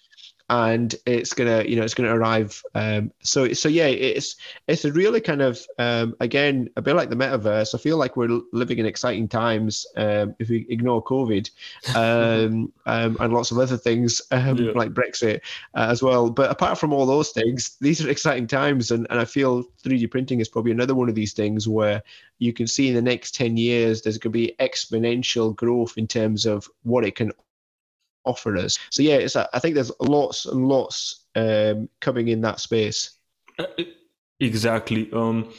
and 0.53 0.95
it's 1.07 1.33
gonna 1.33 1.63
you 1.63 1.75
know 1.75 1.81
it's 1.81 1.95
gonna 1.95 2.15
arrive 2.15 2.61
um, 2.75 3.11
so 3.23 3.51
so 3.53 3.67
yeah 3.67 3.87
it's 3.87 4.35
it's 4.67 4.85
a 4.85 4.91
really 4.91 5.19
kind 5.19 5.41
of 5.41 5.59
um, 5.79 6.15
again 6.19 6.69
a 6.75 6.81
bit 6.81 6.95
like 6.95 7.09
the 7.09 7.15
metaverse 7.15 7.73
i 7.73 7.77
feel 7.79 7.97
like 7.97 8.15
we're 8.15 8.39
living 8.51 8.77
in 8.77 8.85
exciting 8.85 9.27
times 9.27 9.85
um, 9.97 10.35
if 10.37 10.49
we 10.49 10.67
ignore 10.69 11.03
covid 11.03 11.49
um, 11.95 12.71
um, 12.85 13.17
and 13.19 13.33
lots 13.33 13.49
of 13.49 13.57
other 13.57 13.77
things 13.77 14.21
um, 14.29 14.57
yeah. 14.57 14.71
like 14.75 14.93
brexit 14.93 15.41
uh, 15.73 15.87
as 15.89 16.03
well 16.03 16.29
but 16.29 16.51
apart 16.51 16.77
from 16.77 16.93
all 16.93 17.07
those 17.07 17.31
things 17.31 17.75
these 17.81 18.05
are 18.05 18.09
exciting 18.09 18.45
times 18.45 18.91
and, 18.91 19.07
and 19.09 19.19
i 19.19 19.25
feel 19.25 19.63
3d 19.83 20.11
printing 20.11 20.39
is 20.39 20.49
probably 20.49 20.71
another 20.71 20.93
one 20.93 21.09
of 21.09 21.15
these 21.15 21.33
things 21.33 21.67
where 21.67 22.03
you 22.37 22.53
can 22.53 22.67
see 22.67 22.89
in 22.89 22.95
the 22.95 23.01
next 23.01 23.33
10 23.33 23.57
years 23.57 24.03
there's 24.03 24.19
going 24.19 24.31
to 24.31 24.37
be 24.37 24.55
exponential 24.59 25.55
growth 25.55 25.97
in 25.97 26.05
terms 26.05 26.45
of 26.45 26.69
what 26.83 27.03
it 27.03 27.15
can 27.15 27.31
offer 28.25 28.55
us. 28.57 28.77
So 28.89 29.03
yeah, 29.03 29.15
it's 29.15 29.35
I 29.35 29.59
think 29.59 29.75
there's 29.75 29.91
lots 29.99 30.45
and 30.45 30.67
lots 30.67 31.25
um, 31.35 31.89
coming 31.99 32.27
in 32.27 32.41
that 32.41 32.59
space. 32.59 33.11
Uh, 33.59 33.65
exactly. 34.39 35.11
Um, 35.13 35.53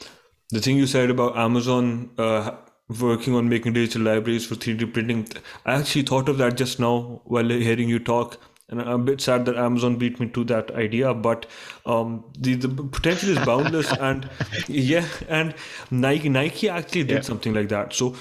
the 0.51 0.61
thing 0.61 0.77
you 0.77 0.87
said 0.87 1.11
about 1.11 1.37
Amazon 1.37 2.11
uh, 2.19 2.53
working 3.01 3.35
on 3.35 3.49
making 3.49 3.73
digital 3.73 4.03
libraries 4.03 4.47
for 4.47 4.55
3D 4.55 4.93
printing, 4.93 5.27
I 5.65 5.75
actually 5.75 6.03
thought 6.03 6.29
of 6.29 6.39
that 6.39 6.57
just 6.57 6.79
now 6.79 7.23
while 7.25 7.49
hearing 7.49 7.89
you 7.89 7.99
talk. 7.99 8.39
And 8.71 8.81
I'm 8.81 9.03
a 9.03 9.05
bit 9.05 9.21
sad 9.21 9.45
that 9.45 9.57
Amazon 9.57 9.97
beat 9.97 10.19
me 10.19 10.29
to 10.29 10.43
that 10.45 10.71
idea, 10.71 11.13
but 11.13 11.47
um, 11.85 12.25
the, 12.39 12.55
the 12.55 12.69
potential 12.69 13.31
is 13.31 13.45
boundless. 13.45 13.93
and 14.01 14.29
yeah, 14.69 15.07
and 15.29 15.55
Nike 15.91 16.31
Nike 16.31 16.69
actually 16.71 17.05
did 17.05 17.17
yeah. 17.17 17.21
something 17.21 17.53
like 17.53 17.69
that. 17.69 17.93
So 17.93 18.17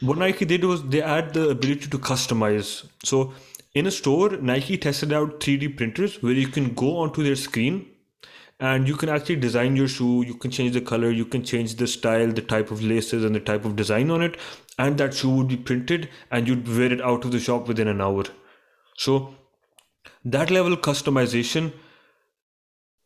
what 0.00 0.18
Nike 0.18 0.44
did 0.44 0.64
was 0.64 0.82
they 0.84 1.00
had 1.00 1.32
the 1.32 1.48
ability 1.50 1.88
to 1.88 1.98
customize. 1.98 2.86
So 3.02 3.32
in 3.78 3.86
a 3.86 3.90
store, 3.90 4.30
Nike 4.30 4.76
tested 4.76 5.12
out 5.12 5.38
3D 5.40 5.76
printers 5.76 6.20
where 6.22 6.32
you 6.32 6.48
can 6.48 6.74
go 6.74 6.96
onto 6.96 7.22
their 7.22 7.36
screen 7.36 7.86
and 8.58 8.88
you 8.88 8.96
can 8.96 9.08
actually 9.08 9.36
design 9.36 9.76
your 9.76 9.86
shoe. 9.86 10.24
You 10.26 10.34
can 10.34 10.50
change 10.50 10.72
the 10.72 10.80
color, 10.80 11.10
you 11.10 11.24
can 11.24 11.44
change 11.44 11.76
the 11.76 11.86
style, 11.86 12.32
the 12.32 12.42
type 12.42 12.72
of 12.72 12.82
laces, 12.82 13.24
and 13.24 13.34
the 13.34 13.40
type 13.40 13.64
of 13.64 13.76
design 13.76 14.10
on 14.10 14.22
it. 14.22 14.36
And 14.78 14.98
that 14.98 15.14
shoe 15.14 15.30
would 15.30 15.48
be 15.48 15.56
printed 15.56 16.08
and 16.30 16.48
you'd 16.48 16.66
wear 16.66 16.92
it 16.92 17.00
out 17.00 17.24
of 17.24 17.30
the 17.30 17.38
shop 17.38 17.68
within 17.68 17.86
an 17.86 18.00
hour. 18.00 18.24
So, 18.96 19.34
that 20.24 20.50
level 20.50 20.72
of 20.72 20.80
customization 20.80 21.72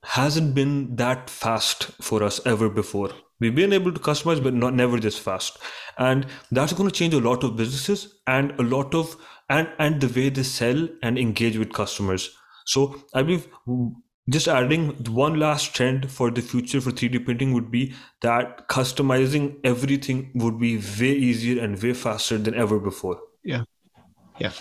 hasn't 0.05 0.55
been 0.55 0.97
that 0.97 1.29
fast 1.29 1.85
for 2.01 2.23
us 2.23 2.41
ever 2.47 2.71
before. 2.71 3.11
We've 3.41 3.55
been 3.55 3.73
able 3.73 3.93
to 3.93 4.01
customize, 4.01 4.43
but 4.43 4.55
not 4.55 4.73
never 4.73 4.99
this 5.01 5.19
fast. 5.19 5.59
And 5.99 6.27
that's 6.51 6.73
going 6.73 6.89
to 6.89 6.95
change 6.95 7.13
a 7.13 7.21
lot 7.21 7.45
of 7.45 7.57
businesses 7.57 8.15
and 8.27 8.53
a 8.59 8.63
lot 8.63 8.95
of 8.95 9.17
and 9.57 9.69
and 9.87 10.01
the 10.05 10.13
way 10.19 10.29
they 10.39 10.47
sell 10.53 10.87
and 11.03 11.19
engage 11.25 11.59
with 11.65 11.73
customers. 11.81 12.31
So 12.73 12.83
i 13.13 13.23
believe 13.23 13.47
just 14.35 14.49
adding 14.57 14.85
one 15.21 15.39
last 15.39 15.75
trend 15.77 16.05
for 16.17 16.31
the 16.35 16.43
future 16.51 16.81
for 16.81 16.93
3d 16.99 17.25
printing 17.25 17.55
would 17.55 17.71
be 17.73 17.83
that 18.27 18.69
customizing 18.75 19.49
everything 19.73 20.21
would 20.45 20.61
be 20.61 20.77
way 21.01 21.15
easier 21.31 21.63
and 21.65 21.83
way 21.87 21.93
faster 21.93 22.39
than 22.39 22.55
ever 22.67 22.79
before. 22.91 23.19
Yeah. 23.55 23.65
Yeah 24.39 24.53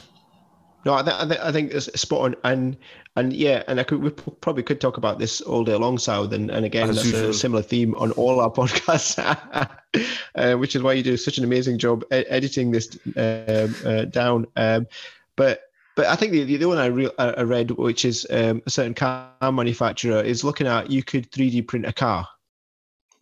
no, 0.85 0.93
I, 0.95 1.03
th- 1.03 1.15
I, 1.15 1.27
th- 1.27 1.39
I 1.39 1.51
think 1.51 1.71
it's 1.73 1.85
spot 1.99 2.21
on, 2.21 2.35
and 2.43 2.77
and 3.15 3.33
yeah, 3.33 3.63
and 3.67 3.79
I 3.79 3.83
could 3.83 4.01
we 4.01 4.09
probably 4.09 4.63
could 4.63 4.79
talk 4.79 4.97
about 4.97 5.19
this 5.19 5.41
all 5.41 5.63
day 5.63 5.75
long, 5.75 5.97
Saud, 5.97 6.33
and, 6.33 6.49
and 6.49 6.65
again 6.65 6.89
As 6.89 6.95
that's 6.97 7.07
usual. 7.07 7.29
a 7.29 7.33
similar 7.33 7.61
theme 7.61 7.93
on 7.95 8.11
all 8.11 8.39
our 8.39 8.49
podcasts, 8.51 9.17
uh, 10.35 10.55
which 10.57 10.75
is 10.75 10.81
why 10.81 10.93
you 10.93 11.03
do 11.03 11.17
such 11.17 11.37
an 11.37 11.43
amazing 11.43 11.77
job 11.77 12.03
ed- 12.11 12.25
editing 12.29 12.71
this 12.71 12.97
um, 13.17 13.75
uh, 13.85 14.05
down. 14.05 14.47
Um, 14.55 14.87
but 15.35 15.61
but 15.95 16.05
I 16.05 16.15
think 16.15 16.31
the, 16.31 16.57
the 16.57 16.65
one 16.65 16.77
I, 16.77 16.85
re- 16.85 17.11
I 17.19 17.41
read, 17.41 17.71
which 17.71 18.05
is 18.05 18.25
um, 18.29 18.61
a 18.65 18.69
certain 18.69 18.93
car 18.93 19.29
manufacturer, 19.41 20.21
is 20.21 20.43
looking 20.43 20.67
at 20.67 20.89
you 20.89 21.03
could 21.03 21.29
3D 21.31 21.67
print 21.67 21.85
a 21.85 21.93
car. 21.93 22.27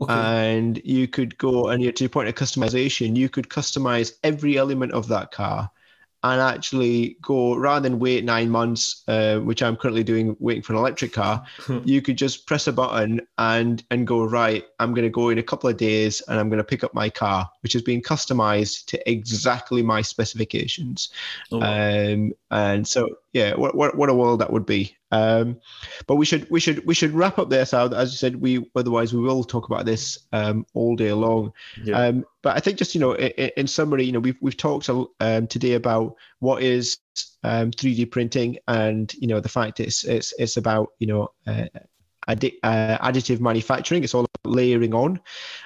Okay. 0.02 0.14
And 0.14 0.82
you 0.86 1.08
could 1.08 1.38
go 1.38 1.70
and 1.70 1.84
you, 1.84 1.92
to 1.92 2.04
your 2.06 2.10
point 2.10 2.30
of 2.30 2.36
customization, 2.36 3.18
you 3.18 3.28
could 3.28 3.50
customize 3.50 4.14
every 4.24 4.58
element 4.58 4.94
of 4.94 5.08
that 5.10 5.32
car 5.32 5.70
and 6.24 6.42
actually 6.42 7.18
go 7.22 7.56
rather 7.56 7.88
than 7.88 8.00
wait 8.00 8.26
nine 8.26 8.50
months, 8.50 9.04
uh, 9.08 9.40
which 9.40 9.64
I'm 9.64 9.78
currently 9.78 10.04
doing, 10.04 10.36
waiting 10.40 10.62
for 10.62 10.74
an 10.74 10.80
electric 10.80 11.14
car. 11.14 11.44
you 11.86 12.02
could 12.02 12.18
just 12.18 12.46
press 12.46 12.68
a 12.68 12.74
button 12.74 13.22
and 13.38 13.84
and 13.90 14.06
go 14.06 14.24
right. 14.26 14.66
I'm 14.80 14.94
going 14.94 15.06
to 15.06 15.10
go 15.10 15.30
in 15.30 15.38
a 15.38 15.44
couple 15.44 15.70
of 15.70 15.78
days 15.78 16.22
and 16.28 16.40
I'm 16.40 16.50
going 16.50 16.58
to 16.58 16.64
pick 16.64 16.84
up 16.84 16.94
my 16.94 17.10
car, 17.10 17.50
which 17.62 17.74
has 17.74 17.82
been 17.82 18.02
customized 18.02 18.86
to 18.88 19.10
exactly 19.10 19.82
my 19.82 20.02
specifications. 20.02 21.10
Oh. 21.52 21.62
Um, 21.62 22.34
and 22.52 22.88
so 22.88 23.10
yeah, 23.32 23.54
what, 23.56 23.76
what 23.76 23.96
what 23.96 24.10
a 24.10 24.14
world 24.14 24.42
that 24.42 24.52
would 24.52 24.66
be. 24.66 24.96
Um, 25.12 25.60
but 26.08 26.16
we 26.16 26.26
should 26.26 26.50
we 26.50 26.60
should 26.60 26.86
we 26.86 26.96
should 26.96 27.12
wrap 27.12 27.38
up 27.38 27.50
there, 27.50 27.66
Sal. 27.66 27.94
As 27.94 28.12
you 28.12 28.18
said, 28.18 28.42
we 28.42 28.70
otherwise 28.76 29.14
we 29.14 29.22
will 29.22 29.44
talk 29.44 29.68
about 29.68 29.86
this 29.86 30.18
um, 30.34 30.66
all 30.74 30.96
day 30.96 31.14
long. 31.14 31.54
Yeah. 31.84 32.00
Um, 32.00 32.26
but 32.42 32.58
I 32.58 32.60
think 32.60 32.78
just 32.78 32.96
you 32.96 33.02
know, 33.02 33.14
in, 33.14 33.52
in, 33.58 33.68
summary, 33.68 34.06
you 34.06 34.12
know, 34.12 34.20
we've 34.20 34.38
we've 34.42 34.58
talked 34.58 34.90
um, 34.90 35.48
today 35.48 35.74
about 35.74 36.16
what 36.40 36.64
is 36.64 36.98
um, 37.44 37.72
3D 37.72 38.10
printing, 38.10 38.58
and 38.68 39.14
you 39.16 39.28
know, 39.28 39.40
the 39.40 39.50
fact 39.50 39.80
it's 39.80 40.04
it's 40.06 40.34
it's 40.40 40.58
about 40.58 40.90
you 41.00 41.08
know. 41.08 41.32
Uh, 41.46 41.66
addi- 42.30 42.58
uh, 42.64 42.98
additive 43.00 43.40
manufacturing. 43.40 44.04
It's 44.04 44.14
all 44.14 44.26
about 44.26 44.56
layering 44.56 44.94
on. 44.94 45.20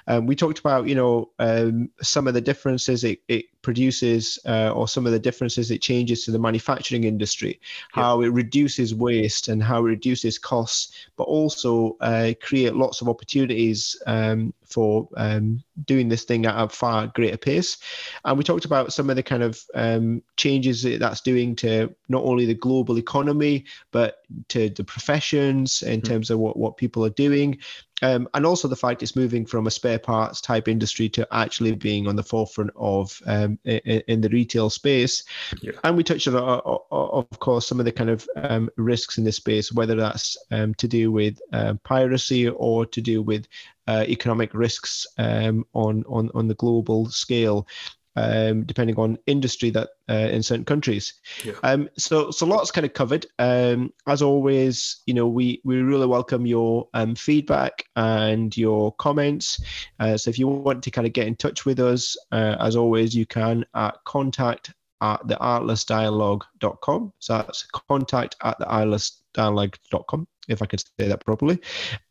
Um, 0.08 0.26
we 0.26 0.36
talked 0.36 0.60
about, 0.60 0.88
you 0.88 0.96
know, 0.96 1.30
um, 1.40 1.90
some 2.02 2.28
of 2.28 2.34
the 2.34 2.42
differences 2.42 3.04
it, 3.04 3.20
it 3.28 3.46
produces 3.62 4.40
uh, 4.46 4.72
or 4.72 4.88
some 4.88 5.06
of 5.06 5.12
the 5.12 5.20
differences 5.20 5.72
it 5.72 5.82
changes 5.82 6.26
to 6.26 6.32
the 6.32 6.40
manufacturing 6.40 7.04
industry, 7.04 7.60
how 7.92 8.22
it 8.22 8.30
reduces 8.30 8.96
waste 8.96 9.48
and 9.48 9.62
how 9.64 9.80
it 9.80 9.90
reduces 9.90 10.38
costs, 10.38 11.08
but 11.18 11.24
also 11.24 11.98
uh, 12.02 12.34
create 12.42 12.76
lots 12.76 13.02
of 13.02 13.10
opportunities 13.10 14.02
um, 14.08 14.54
for 14.74 15.08
um, 15.18 15.64
doing 15.86 16.10
this 16.10 16.24
thing 16.24 16.46
at 16.46 16.60
a 16.60 16.68
far 16.68 17.08
greater 17.08 17.38
pace. 17.38 17.78
And 18.26 18.38
we 18.38 18.44
talked 18.44 18.66
about 18.66 18.92
some 18.92 19.10
of 19.10 19.16
the 19.16 19.24
kind 19.24 19.44
of 19.44 19.64
um, 19.76 20.24
changes 20.36 20.82
that 20.84 21.00
that's 21.00 21.22
doing 21.22 21.56
to 21.58 21.94
not 22.10 22.24
only 22.24 22.46
the 22.46 22.54
global 22.56 22.98
economy, 22.98 23.66
but 23.92 24.24
to 24.50 24.70
the 24.70 24.84
professions 24.84 25.84
in 25.84 26.02
mm-hmm. 26.02 26.12
terms 26.12 26.30
of 26.30 26.40
what, 26.40 26.58
what 26.58 26.78
people 26.78 27.06
are 27.06 27.12
doing. 27.12 27.60
Um, 28.04 28.28
and 28.34 28.46
also 28.46 28.68
the 28.68 28.76
fact 28.76 29.02
it's 29.02 29.16
moving 29.16 29.46
from 29.46 29.66
a 29.66 29.72
spare 29.72 29.98
parts 29.98 30.42
type 30.42 30.68
industry 30.68 31.08
to 31.10 31.26
actually 31.32 31.74
being 31.74 32.06
on 32.06 32.18
the 32.18 32.24
forefront 32.24 32.72
of 32.76 33.18
um, 33.26 33.58
in, 33.64 34.04
in, 34.08 34.22
the 34.22 34.28
retail 34.28 34.70
space. 34.70 35.24
Yeah. 35.62 35.72
And 35.86 35.96
we 35.96 36.04
touched 36.04 36.28
on, 36.28 36.36
uh, 36.36 36.40
uh, 36.40 36.78
uh, 36.92 37.08
of 37.20 37.40
course, 37.40 37.66
some 37.66 37.80
of 37.80 37.86
the 37.86 37.94
kind 37.94 38.10
of 38.10 38.28
um, 38.36 38.70
risks 38.76 39.18
in 39.18 39.24
this 39.24 39.38
space, 39.38 39.72
whether 39.72 39.96
that's 39.96 40.38
um, 40.52 40.74
to 40.76 40.88
do 40.88 41.14
with 41.14 41.40
uh, 41.54 41.76
piracy 41.86 42.50
or 42.50 42.86
to 42.88 43.00
do 43.00 43.22
with 43.22 43.48
uh, 43.88 44.04
economic 44.08 44.54
risks 44.54 45.08
um, 45.18 45.66
on, 45.74 46.04
on 46.08 46.30
on 46.34 46.48
the 46.48 46.56
global 46.56 47.10
scale 47.10 47.68
um, 48.16 48.64
depending 48.64 48.98
on 48.98 49.18
industry 49.26 49.70
that 49.72 49.90
uh, 50.10 50.14
in 50.14 50.44
certain 50.44 50.66
countries. 50.66 51.14
Yeah. 51.44 51.54
Um, 51.64 51.90
so 51.98 52.32
so 52.32 52.46
lots 52.46 52.72
kind 52.72 52.86
of 52.86 52.94
covered. 52.94 53.26
Um, 53.40 53.94
as 54.08 54.22
always, 54.22 55.02
you 55.06 55.14
know 55.14 55.28
we 55.28 55.62
we 55.64 55.78
really 55.78 56.08
welcome 56.08 56.46
your 56.46 56.88
um, 56.94 57.16
feedback 57.16 57.86
and 57.96 58.56
your 58.56 58.94
comments. 58.94 59.62
Uh, 60.00 60.18
so 60.18 60.30
if 60.30 60.40
you 60.40 60.48
want 60.48 60.84
to 60.84 60.92
kind 60.92 61.08
of 61.08 61.14
get 61.14 61.28
in 61.28 61.36
touch 61.36 61.66
with 61.66 61.80
us, 61.80 62.18
uh, 62.32 62.58
as 62.60 62.76
always, 62.76 63.16
you 63.16 63.26
can 63.26 63.66
at 63.76 63.96
contact 64.06 64.74
at 65.02 65.28
the 65.28 65.36
artlessdialogue.com. 65.36 67.14
So 67.20 67.34
that's 67.38 67.64
contact 67.64 68.36
at 68.42 68.58
the 68.60 68.66
artlessdialogue.com 68.66 70.28
if 70.48 70.62
I 70.62 70.66
can 70.66 70.80
say 70.80 71.08
that 71.08 71.26
properly. 71.26 71.60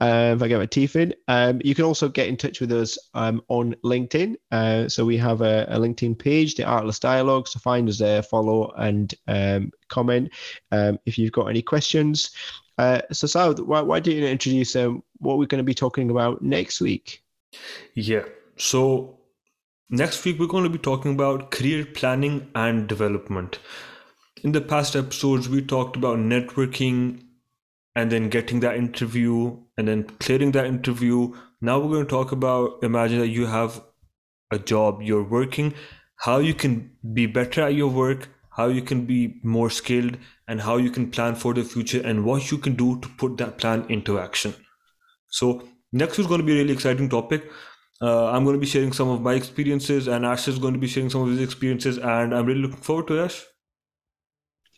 Um, 0.01 0.37
if 0.37 0.42
I 0.42 0.49
get 0.49 0.59
my 0.59 0.66
teeth 0.66 0.97
in, 0.97 1.14
um, 1.29 1.61
you 1.64 1.75
can 1.75 1.85
also 1.85 2.09
get 2.09 2.29
in 2.29 2.37
touch 2.37 2.61
with 2.61 2.73
us 2.73 2.99
um, 3.14 3.42
on 3.49 3.75
LinkedIn. 3.85 4.37
Uh, 4.51 4.88
so 4.88 5.05
we 5.05 5.16
have 5.18 5.40
a, 5.40 5.66
a, 5.68 5.79
LinkedIn 5.79 6.18
page, 6.18 6.55
the 6.55 6.64
Artless 6.64 6.99
Dialogue. 6.99 7.49
So 7.49 7.59
find 7.59 7.88
us 7.88 7.99
there, 7.99 8.23
follow, 8.23 8.73
and 8.77 9.14
um, 9.29 9.71
comment 9.88 10.33
um, 10.71 10.99
if 11.07 11.18
you've 11.18 11.33
got 11.33 11.47
any 11.47 11.62
questions. 11.62 12.31
Uh, 12.79 13.03
so, 13.12 13.27
Sal, 13.27 13.55
why, 13.55 13.81
why 13.81 14.01
don't 14.01 14.14
you 14.14 14.27
introduce 14.27 14.75
um, 14.77 15.03
what 15.18 15.38
we're 15.38 15.47
going 15.47 15.59
to 15.59 15.64
be 15.64 15.75
talking 15.75 16.11
about 16.11 16.42
next 16.42 16.81
week? 16.81 17.23
Yeah. 17.95 18.25
So 18.57 19.18
next 19.90 20.25
week 20.25 20.38
we're 20.38 20.47
going 20.47 20.64
to 20.64 20.71
be 20.71 20.79
talking 20.79 21.12
about 21.12 21.51
career 21.51 21.85
planning 21.85 22.51
and 22.55 22.87
development. 22.88 23.59
In 24.42 24.53
the 24.53 24.61
past 24.61 24.97
episodes, 24.97 25.49
we 25.49 25.62
talked 25.62 25.97
about 25.97 26.18
networking 26.18 27.23
and 27.95 28.11
then 28.11 28.29
getting 28.29 28.61
that 28.61 28.77
interview 28.77 29.57
and 29.77 29.89
then 29.89 30.05
clearing 30.21 30.53
that 30.53 30.67
interview. 30.67 31.35
Now 31.61 31.79
we're 31.79 31.93
going 31.93 32.07
to 32.07 32.11
talk 32.11 32.33
about 32.33 32.83
imagine 32.83 33.21
that 33.21 33.29
you 33.29 33.47
have 33.47 33.83
a 34.51 34.59
job, 34.59 35.03
you're 35.03 35.23
working, 35.23 35.75
how 36.17 36.39
you 36.39 36.55
can 36.55 36.91
be 37.13 37.27
better 37.27 37.63
at 37.63 37.75
your 37.75 37.89
work, 37.91 38.29
how 38.51 38.69
you 38.69 38.83
can 38.83 39.07
be 39.07 39.41
more 39.43 39.71
skilled, 39.71 40.19
and 40.47 40.61
how 40.61 40.77
you 40.77 40.91
can 40.91 41.11
plan 41.11 41.35
for 41.35 41.55
the 41.55 41.65
future 41.65 42.03
and 42.05 42.25
what 42.25 42.51
you 42.51 42.59
can 42.59 42.75
do 42.75 43.01
to 43.01 43.09
put 43.09 43.37
that 43.39 43.59
plan 43.59 43.87
into 43.89 44.19
action. 44.19 44.55
So, 45.29 45.67
next 45.93 46.19
is 46.19 46.27
going 46.27 46.41
to 46.41 46.47
be 46.47 46.53
a 46.53 46.57
really 46.57 46.75
exciting 46.75 47.09
topic. 47.09 47.51
Uh, 48.01 48.31
I'm 48.31 48.45
going 48.45 48.55
to 48.57 48.61
be 48.61 48.67
sharing 48.67 48.93
some 48.93 49.09
of 49.09 49.23
my 49.23 49.35
experiences, 49.35 50.09
and 50.09 50.27
Ash 50.27 50.49
is 50.49 50.59
going 50.59 50.75
to 50.75 50.81
be 50.81 50.89
sharing 50.89 51.09
some 51.09 51.23
of 51.23 51.29
his 51.29 51.41
experiences, 51.41 51.99
and 51.99 52.35
I'm 52.35 52.47
really 52.47 52.63
looking 52.63 52.77
forward 52.77 53.07
to 53.09 53.21
Ash. 53.21 53.45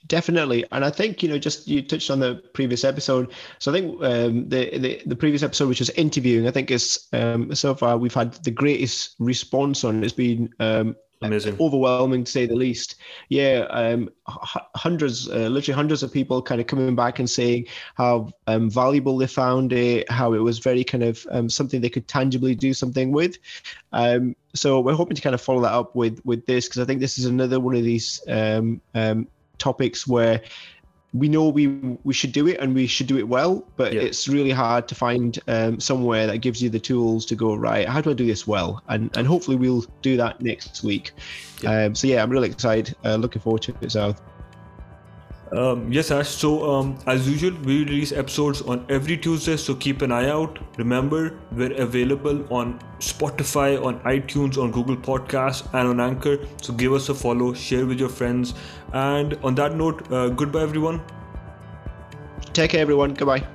Definitely, 0.06 0.66
and 0.70 0.84
I 0.84 0.90
think 0.90 1.22
you 1.22 1.30
know, 1.30 1.38
just 1.38 1.66
you 1.66 1.80
touched 1.80 2.10
on 2.10 2.20
the 2.20 2.42
previous 2.52 2.84
episode. 2.84 3.32
So 3.58 3.70
I 3.70 3.74
think 3.74 4.02
um, 4.02 4.48
the, 4.50 4.78
the 4.78 5.02
the 5.06 5.16
previous 5.16 5.42
episode, 5.42 5.68
which 5.68 5.80
was 5.80 5.88
interviewing, 5.90 6.46
I 6.46 6.50
think 6.50 6.70
is 6.70 7.08
um, 7.14 7.54
so 7.54 7.74
far 7.74 7.96
we've 7.96 8.12
had 8.12 8.34
the 8.44 8.50
greatest 8.50 9.16
response 9.18 9.82
on. 9.82 10.04
It's 10.04 10.12
been 10.12 10.50
um, 10.60 10.94
amazing, 11.22 11.56
overwhelming 11.58 12.24
to 12.24 12.30
say 12.30 12.44
the 12.46 12.54
least. 12.54 12.96
Yeah, 13.30 13.66
um, 13.70 14.10
hundreds, 14.26 15.28
uh, 15.28 15.48
literally 15.48 15.74
hundreds 15.74 16.02
of 16.02 16.12
people, 16.12 16.42
kind 16.42 16.60
of 16.60 16.66
coming 16.66 16.94
back 16.94 17.18
and 17.18 17.28
saying 17.28 17.66
how 17.94 18.30
um, 18.46 18.70
valuable 18.70 19.16
they 19.16 19.26
found 19.26 19.72
it, 19.72 20.10
how 20.10 20.34
it 20.34 20.38
was 20.38 20.58
very 20.58 20.84
kind 20.84 21.04
of 21.04 21.26
um, 21.30 21.48
something 21.48 21.80
they 21.80 21.88
could 21.88 22.08
tangibly 22.08 22.54
do 22.54 22.74
something 22.74 23.10
with. 23.10 23.38
Um, 23.92 24.36
so 24.54 24.80
we're 24.80 24.94
hoping 24.94 25.16
to 25.16 25.22
kind 25.22 25.34
of 25.34 25.40
follow 25.40 25.62
that 25.62 25.72
up 25.72 25.96
with 25.96 26.20
with 26.24 26.46
this 26.46 26.68
because 26.68 26.80
I 26.80 26.84
think 26.84 27.00
this 27.00 27.18
is 27.18 27.24
another 27.24 27.58
one 27.58 27.74
of 27.74 27.84
these 27.84 28.20
um, 28.28 28.80
um, 28.94 29.28
topics 29.58 30.06
where 30.06 30.40
we 31.12 31.28
know 31.28 31.48
we 31.48 31.68
we 32.02 32.12
should 32.12 32.32
do 32.32 32.48
it 32.48 32.58
and 32.58 32.74
we 32.74 32.88
should 32.88 33.06
do 33.06 33.16
it 33.16 33.28
well, 33.28 33.64
but 33.76 33.92
yeah. 33.92 34.00
it's 34.00 34.26
really 34.28 34.50
hard 34.50 34.88
to 34.88 34.94
find 34.96 35.38
um, 35.46 35.78
somewhere 35.78 36.26
that 36.26 36.38
gives 36.38 36.60
you 36.60 36.68
the 36.68 36.80
tools 36.80 37.24
to 37.26 37.36
go 37.36 37.54
right. 37.54 37.88
How 37.88 38.00
do 38.00 38.10
I 38.10 38.14
do 38.14 38.26
this 38.26 38.46
well? 38.46 38.82
And 38.88 39.16
and 39.16 39.26
hopefully 39.26 39.56
we'll 39.56 39.86
do 40.02 40.16
that 40.16 40.40
next 40.40 40.82
week. 40.82 41.12
Yeah. 41.62 41.84
Um, 41.84 41.94
so 41.94 42.08
yeah, 42.08 42.22
I'm 42.22 42.30
really 42.30 42.50
excited. 42.50 42.96
Uh, 43.04 43.16
looking 43.16 43.40
forward 43.40 43.62
to 43.62 43.74
it, 43.80 43.92
So. 43.92 44.14
Um, 45.52 45.92
yes, 45.92 46.10
Ash. 46.10 46.28
So, 46.28 46.68
um, 46.68 46.98
as 47.06 47.28
usual, 47.28 47.52
we 47.64 47.84
release 47.84 48.12
episodes 48.12 48.62
on 48.62 48.84
every 48.88 49.16
Tuesday, 49.16 49.56
so 49.56 49.74
keep 49.74 50.02
an 50.02 50.10
eye 50.10 50.28
out. 50.28 50.58
Remember, 50.78 51.38
we're 51.52 51.72
available 51.74 52.44
on 52.52 52.78
Spotify, 52.98 53.82
on 53.84 54.00
iTunes, 54.00 54.58
on 54.58 54.72
Google 54.72 54.96
Podcasts, 54.96 55.66
and 55.74 55.88
on 55.88 56.00
Anchor. 56.00 56.38
So, 56.62 56.72
give 56.72 56.92
us 56.92 57.08
a 57.08 57.14
follow, 57.14 57.52
share 57.54 57.86
with 57.86 58.00
your 58.00 58.08
friends. 58.08 58.54
And 58.92 59.38
on 59.44 59.54
that 59.56 59.76
note, 59.76 60.10
uh, 60.10 60.28
goodbye, 60.28 60.62
everyone. 60.62 61.02
Take 62.52 62.70
care, 62.70 62.80
everyone. 62.80 63.14
Goodbye. 63.14 63.53